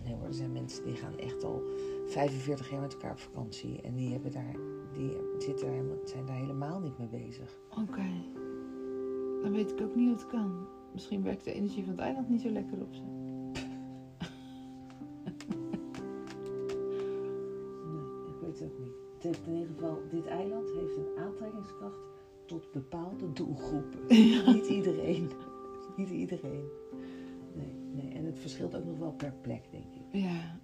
Nee 0.03 0.13
hoor, 0.13 0.27
er 0.27 0.33
zijn 0.33 0.51
mensen 0.51 0.85
die 0.85 0.95
gaan 0.95 1.17
echt 1.17 1.43
al 1.43 1.61
45 2.05 2.71
jaar 2.71 2.81
met 2.81 2.93
elkaar 2.93 3.11
op 3.11 3.19
vakantie. 3.19 3.81
En 3.81 3.95
die, 3.95 4.11
hebben 4.11 4.31
daar, 4.31 4.55
die 4.99 5.17
zitten 5.37 5.65
daar, 5.65 5.75
helemaal- 5.75 5.97
zijn 6.03 6.25
daar 6.25 6.35
helemaal 6.35 6.79
niet 6.79 6.97
mee 6.97 7.07
bezig. 7.07 7.57
Oké. 7.69 8.05
Dan 9.41 9.51
weet 9.51 9.71
ik 9.71 9.81
ook 9.81 9.95
niet 9.95 10.07
hoe 10.07 10.17
het 10.17 10.27
kan. 10.27 10.67
Misschien 10.93 11.23
werkt 11.23 11.43
de 11.43 11.53
energie 11.53 11.83
van 11.83 11.91
het 11.91 12.01
eiland 12.01 12.29
niet 12.29 12.41
zo 12.41 12.49
lekker 12.49 12.81
op 12.81 12.93
ze. 12.93 13.01
Nee, 17.91 18.27
ik 18.27 18.35
weet 18.41 18.59
het 18.59 18.71
ook 18.71 18.79
niet. 18.79 18.93
Het 19.13 19.23
heeft 19.23 19.47
in 19.47 19.53
ieder 19.53 19.67
geval, 19.73 19.97
dit 20.09 20.25
eiland 20.25 20.69
heeft 20.69 20.95
een 20.97 21.17
aantrekkingskracht 21.23 21.99
tot 22.45 22.71
bepaalde 22.71 23.33
doelgroepen. 23.33 23.99
Niet 24.53 24.67
iedereen. 24.67 25.29
Niet 25.95 26.09
iedereen. 26.09 26.67
Nee, 27.55 27.73
nee, 27.93 28.11
en 28.13 28.25
het 28.25 28.39
verschilt 28.39 28.75
ook 28.75 28.85
nog 28.85 28.97
wel 28.97 29.11
per 29.13 29.33
plek, 29.41 29.63
denk 29.71 29.93
ik. 29.93 30.21
Ja. 30.21 30.59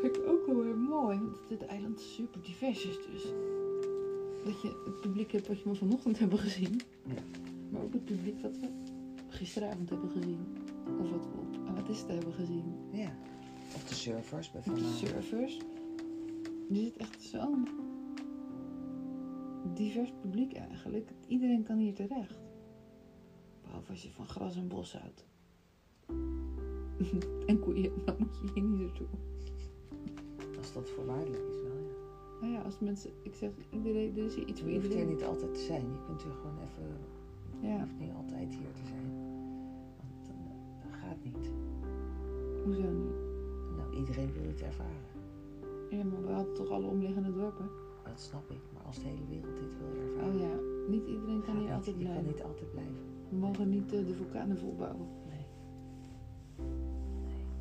Vind 0.00 0.16
ik 0.16 0.26
ook 0.26 0.46
wel 0.46 0.62
weer 0.62 0.76
mooi, 0.78 1.18
want 1.18 1.36
dit 1.48 1.66
eiland 1.66 2.00
super 2.00 2.42
divers 2.42 2.84
is 2.86 2.96
dus. 2.96 3.22
Dat 4.44 4.62
je 4.62 4.82
het 4.84 5.00
publiek 5.00 5.32
hebt 5.32 5.46
wat 5.48 5.58
je 5.58 5.66
maar 5.66 5.76
vanochtend 5.76 6.18
hebben 6.18 6.38
gezien. 6.38 6.80
Ja. 7.06 7.22
Maar 7.70 7.82
ook 7.82 7.92
het 7.92 8.04
publiek 8.04 8.40
wat 8.42 8.58
we 8.58 8.68
gisteravond 9.28 9.90
hebben 9.90 10.10
gezien. 10.10 10.38
Of 11.00 11.10
wat 11.10 11.24
we 11.26 11.38
op 11.38 11.68
Amatista 11.68 12.12
hebben 12.12 12.32
gezien. 12.32 12.74
Ja. 12.92 13.16
Of 13.74 13.84
de 13.88 13.94
surfers 13.94 14.46
Of 14.46 14.52
de 14.52 14.70
bijvoorbeeld. 14.70 14.96
surfers. 14.96 15.58
Je 16.68 16.80
zit 16.80 16.96
echt 16.96 17.22
zo'n 17.22 17.68
divers 19.74 20.12
publiek 20.20 20.52
eigenlijk. 20.52 21.10
Iedereen 21.26 21.62
kan 21.62 21.76
hier 21.76 21.94
terecht. 21.94 22.38
Behalve 23.62 23.90
als 23.90 24.02
je 24.02 24.10
van 24.10 24.28
gras 24.28 24.56
en 24.56 24.68
bos 24.68 24.96
houdt. 24.96 25.26
en 27.46 27.58
koeien, 27.58 27.92
dan 28.04 28.14
moet 28.18 28.38
je 28.42 28.50
hier 28.54 28.62
niet 28.62 28.80
naartoe. 28.80 29.06
Dat 30.78 30.90
voorwaardelijk 30.90 31.44
is 31.50 31.60
wel, 31.62 31.76
ja. 31.88 31.96
Nou 32.40 32.52
ja, 32.52 32.60
als 32.62 32.78
mensen, 32.78 33.10
ik 33.22 33.34
zeg 33.34 33.50
iedereen, 33.70 34.16
er 34.18 34.24
is 34.24 34.34
hier 34.34 34.46
iets 34.46 34.60
voor 34.60 34.68
Je 34.70 34.74
hoeft 34.76 34.88
hier 34.88 34.96
iedereen. 34.98 35.16
niet 35.18 35.24
altijd 35.32 35.54
te 35.54 35.60
zijn. 35.60 35.80
Je 35.92 36.00
kunt 36.06 36.22
er 36.22 36.30
gewoon 36.40 36.58
even... 36.66 36.86
Je 37.60 37.66
Ja, 37.68 37.78
hoeft 37.78 37.98
niet 37.98 38.12
altijd 38.16 38.48
hier 38.54 38.72
te 38.72 38.84
zijn. 38.92 39.06
Want 40.00 40.26
dan, 40.26 40.36
dat 40.82 40.92
gaat 41.02 41.20
niet. 41.24 41.44
hoezo 42.64 42.88
niet? 43.02 43.18
Nou, 43.76 43.96
iedereen 44.00 44.32
wil 44.32 44.46
het 44.52 44.62
ervaren. 44.62 45.06
Ja, 45.90 46.04
maar 46.04 46.22
we 46.26 46.32
hadden 46.32 46.54
toch 46.54 46.70
alle 46.70 46.86
omliggende 46.86 47.32
dorpen? 47.32 47.68
Dat 48.04 48.20
snap 48.20 48.50
ik. 48.50 48.62
Maar 48.74 48.82
als 48.82 48.96
de 49.02 49.08
hele 49.08 49.26
wereld 49.28 49.56
dit 49.56 49.72
wil 49.78 50.02
ervaren... 50.02 50.34
Oh 50.34 50.40
ja, 50.40 50.54
niet 50.88 51.06
iedereen 51.06 51.42
kan 51.42 51.56
hier 51.58 51.72
altijd 51.72 51.96
Je 51.98 52.02
kan 52.04 52.12
blijven. 52.12 52.26
niet 52.32 52.42
altijd 52.42 52.70
blijven. 52.70 52.96
We 53.30 53.36
mogen 53.36 53.68
niet 53.68 53.92
eh, 53.92 54.06
de 54.06 54.14
vulkanen 54.14 54.58
volbouwen. 54.58 55.06
Nee. 55.28 55.46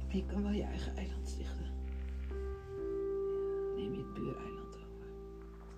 Maar 0.05 0.15
je 0.15 0.26
kan 0.26 0.41
wel 0.43 0.51
je 0.51 0.63
eigen 0.63 0.95
eiland 0.95 1.28
stichten. 1.28 1.57
Het 4.08 4.14
buureiland 4.14 4.76
over. 4.76 5.08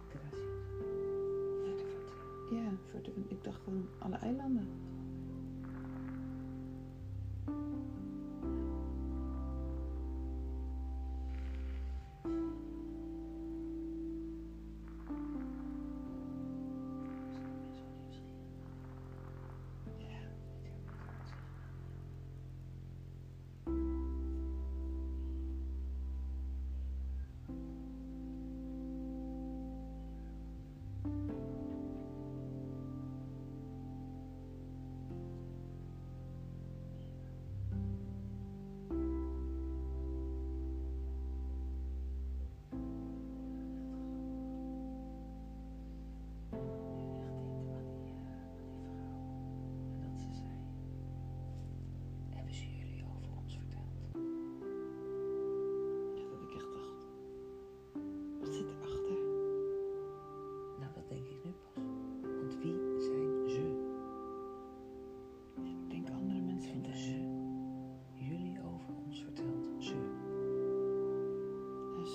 Gracias. 0.09 0.47
Ja, 2.51 2.71
verder, 2.91 3.13
ik 3.27 3.43
dacht 3.43 3.59
gewoon 3.63 3.87
alle 3.99 4.15
eilanden. 4.15 4.67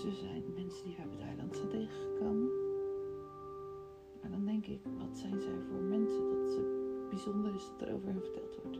Ze 0.05 0.11
zijn 0.11 0.45
mensen 0.55 0.85
die 0.85 0.97
op 1.05 1.11
het 1.11 1.21
eiland 1.21 1.57
zijn 1.57 1.69
tegengekomen. 1.69 2.51
Maar 4.21 4.31
dan 4.31 4.45
denk 4.45 4.67
ik, 4.67 4.81
wat 4.99 5.19
zijn 5.19 5.41
zij 5.41 5.59
voor 5.71 5.83
mensen 5.83 6.29
dat 6.31 6.53
ze 6.53 7.07
bijzonder 7.11 7.55
is 7.55 7.67
dat 7.67 7.89
er 7.89 7.95
over 7.95 8.09
hen 8.09 8.21
verteld 8.21 8.57
wordt? 8.63 8.79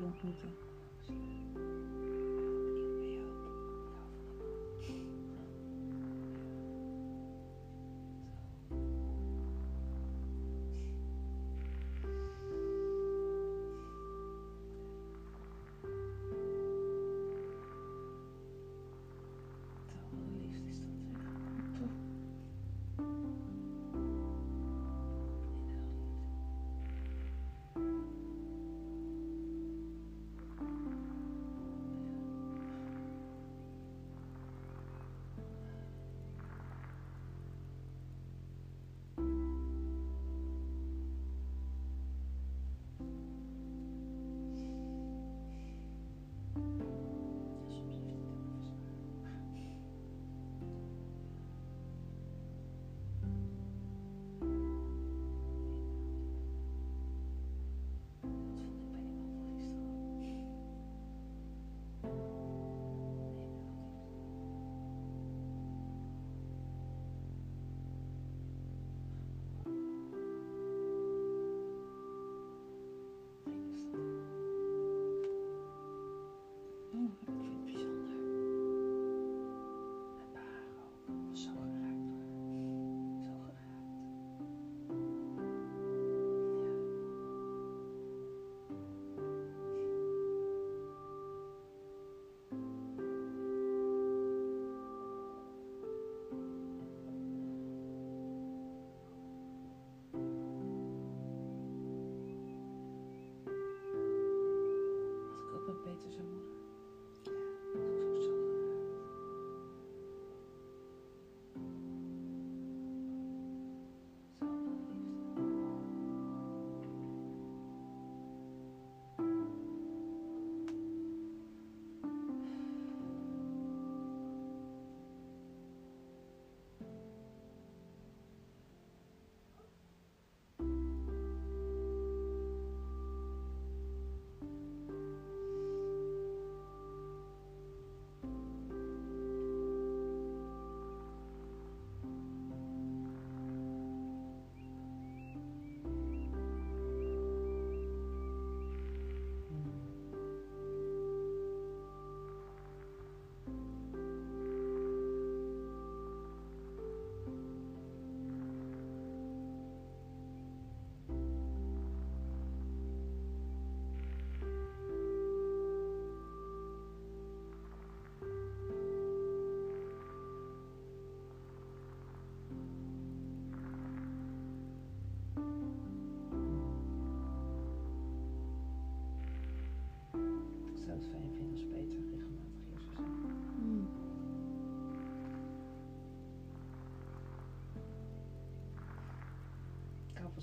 Ook 0.00 0.24
ooit 0.24 0.42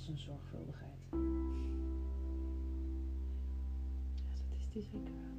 en 0.09 0.17
zorgvuldigheid. 0.17 0.97
Ja, 4.15 4.31
dat 4.49 4.57
is 4.57 4.67
die 4.71 4.83
zeker 4.83 5.13
wel. 5.13 5.37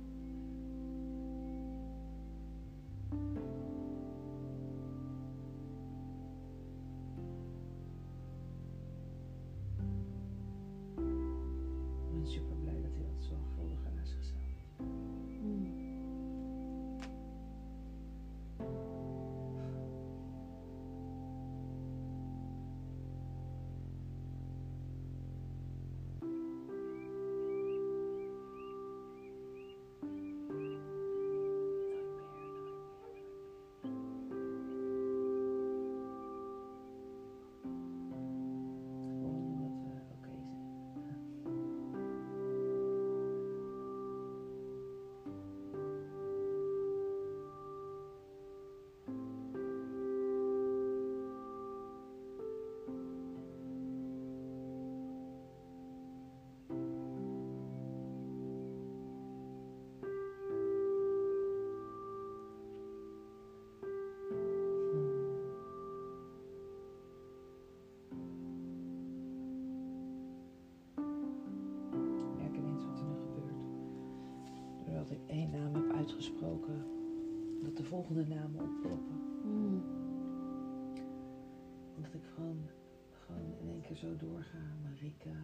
dat 75.11 75.19
ik 75.19 75.29
één 75.29 75.51
naam 75.51 75.75
heb 75.75 75.93
uitgesproken, 75.93 76.85
dat 77.63 77.77
de 77.77 77.85
volgende 77.85 78.27
namen 78.27 78.61
opkloppen. 78.61 79.21
Mm. 79.45 79.83
Dat 82.01 82.15
ik 82.15 82.23
gewoon, 82.35 82.59
gewoon 83.27 83.55
in 83.61 83.69
één 83.69 83.81
keer 83.81 83.97
zo 83.97 84.17
doorga. 84.17 84.59
Marika, 84.83 85.37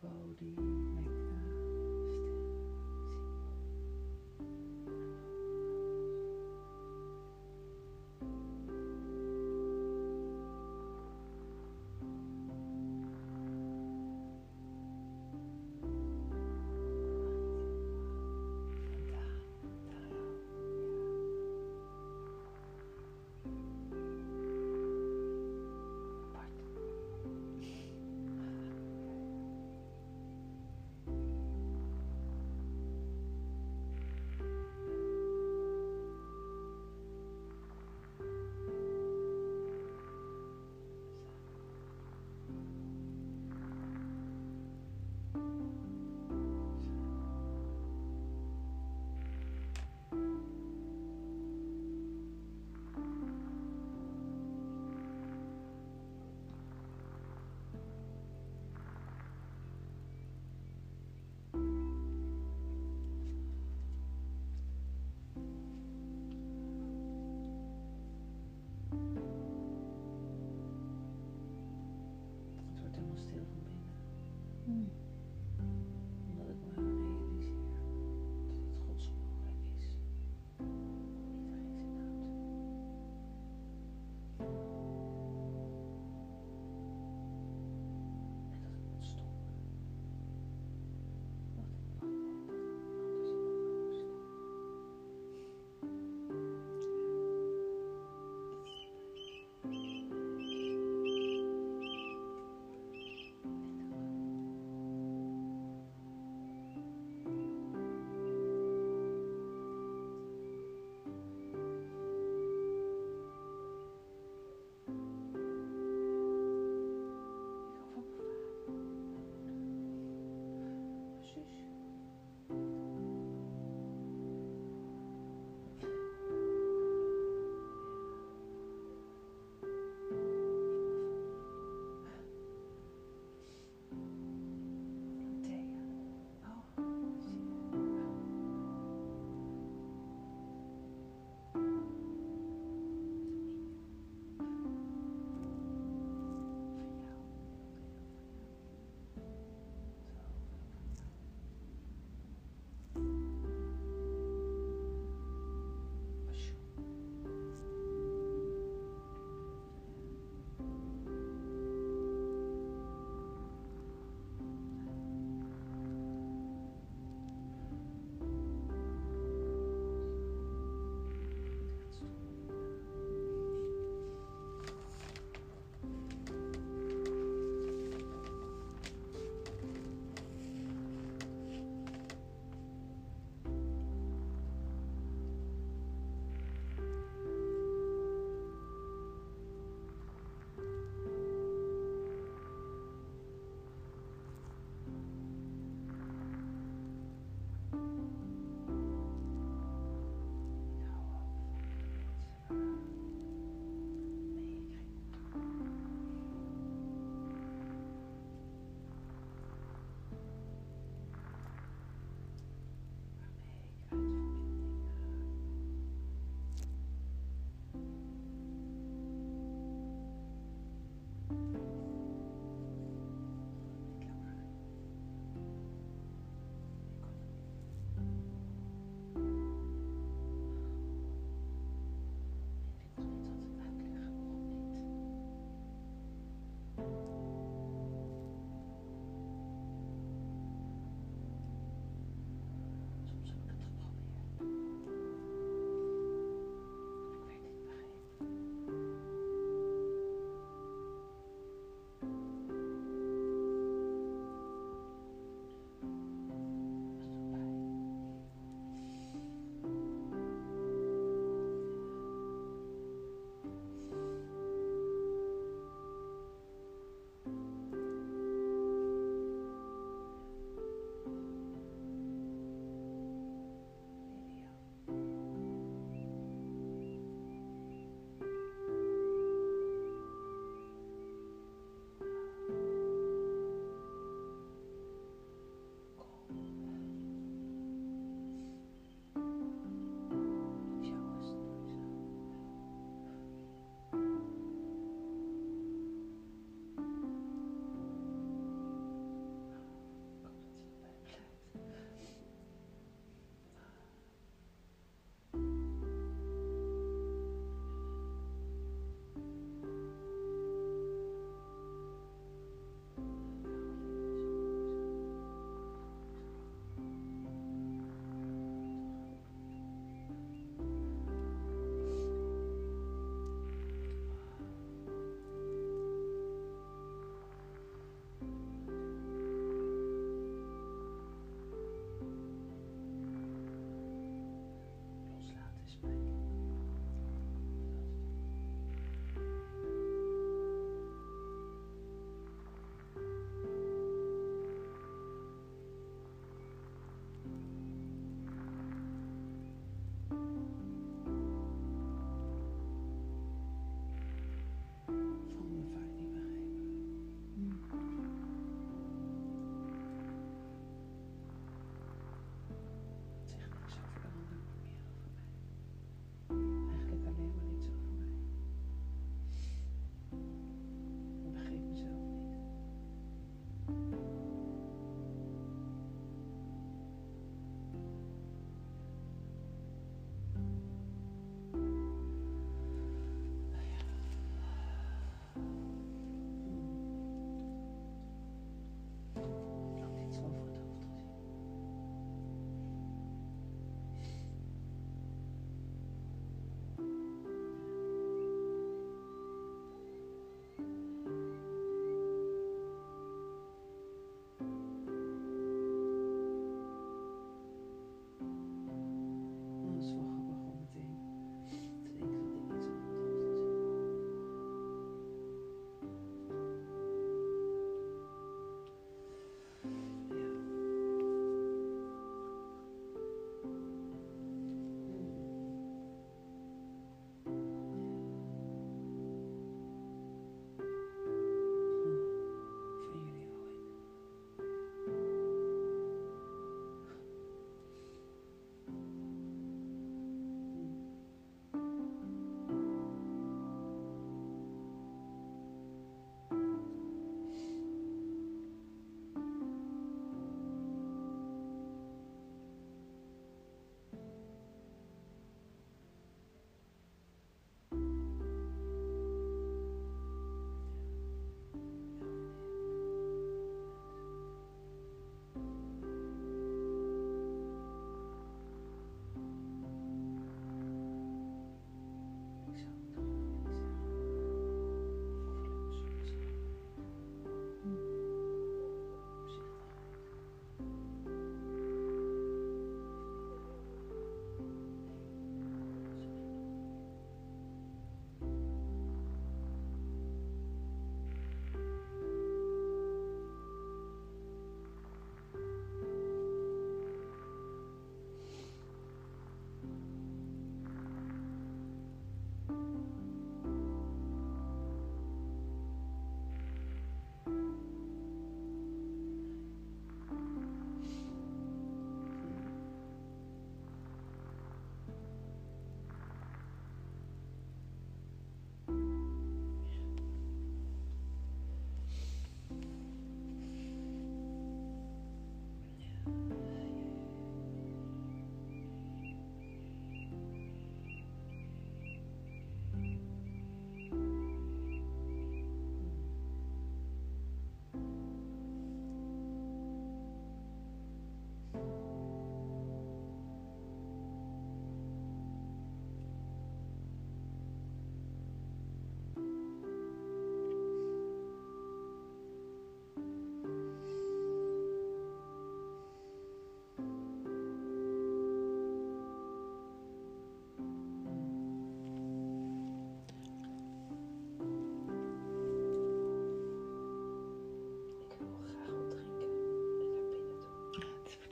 Bodie. 0.00 0.71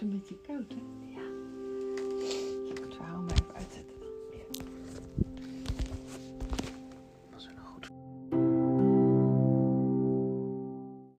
Een 0.01 0.11
beetje 0.11 0.37
koud, 0.47 0.73
hè? 0.75 1.10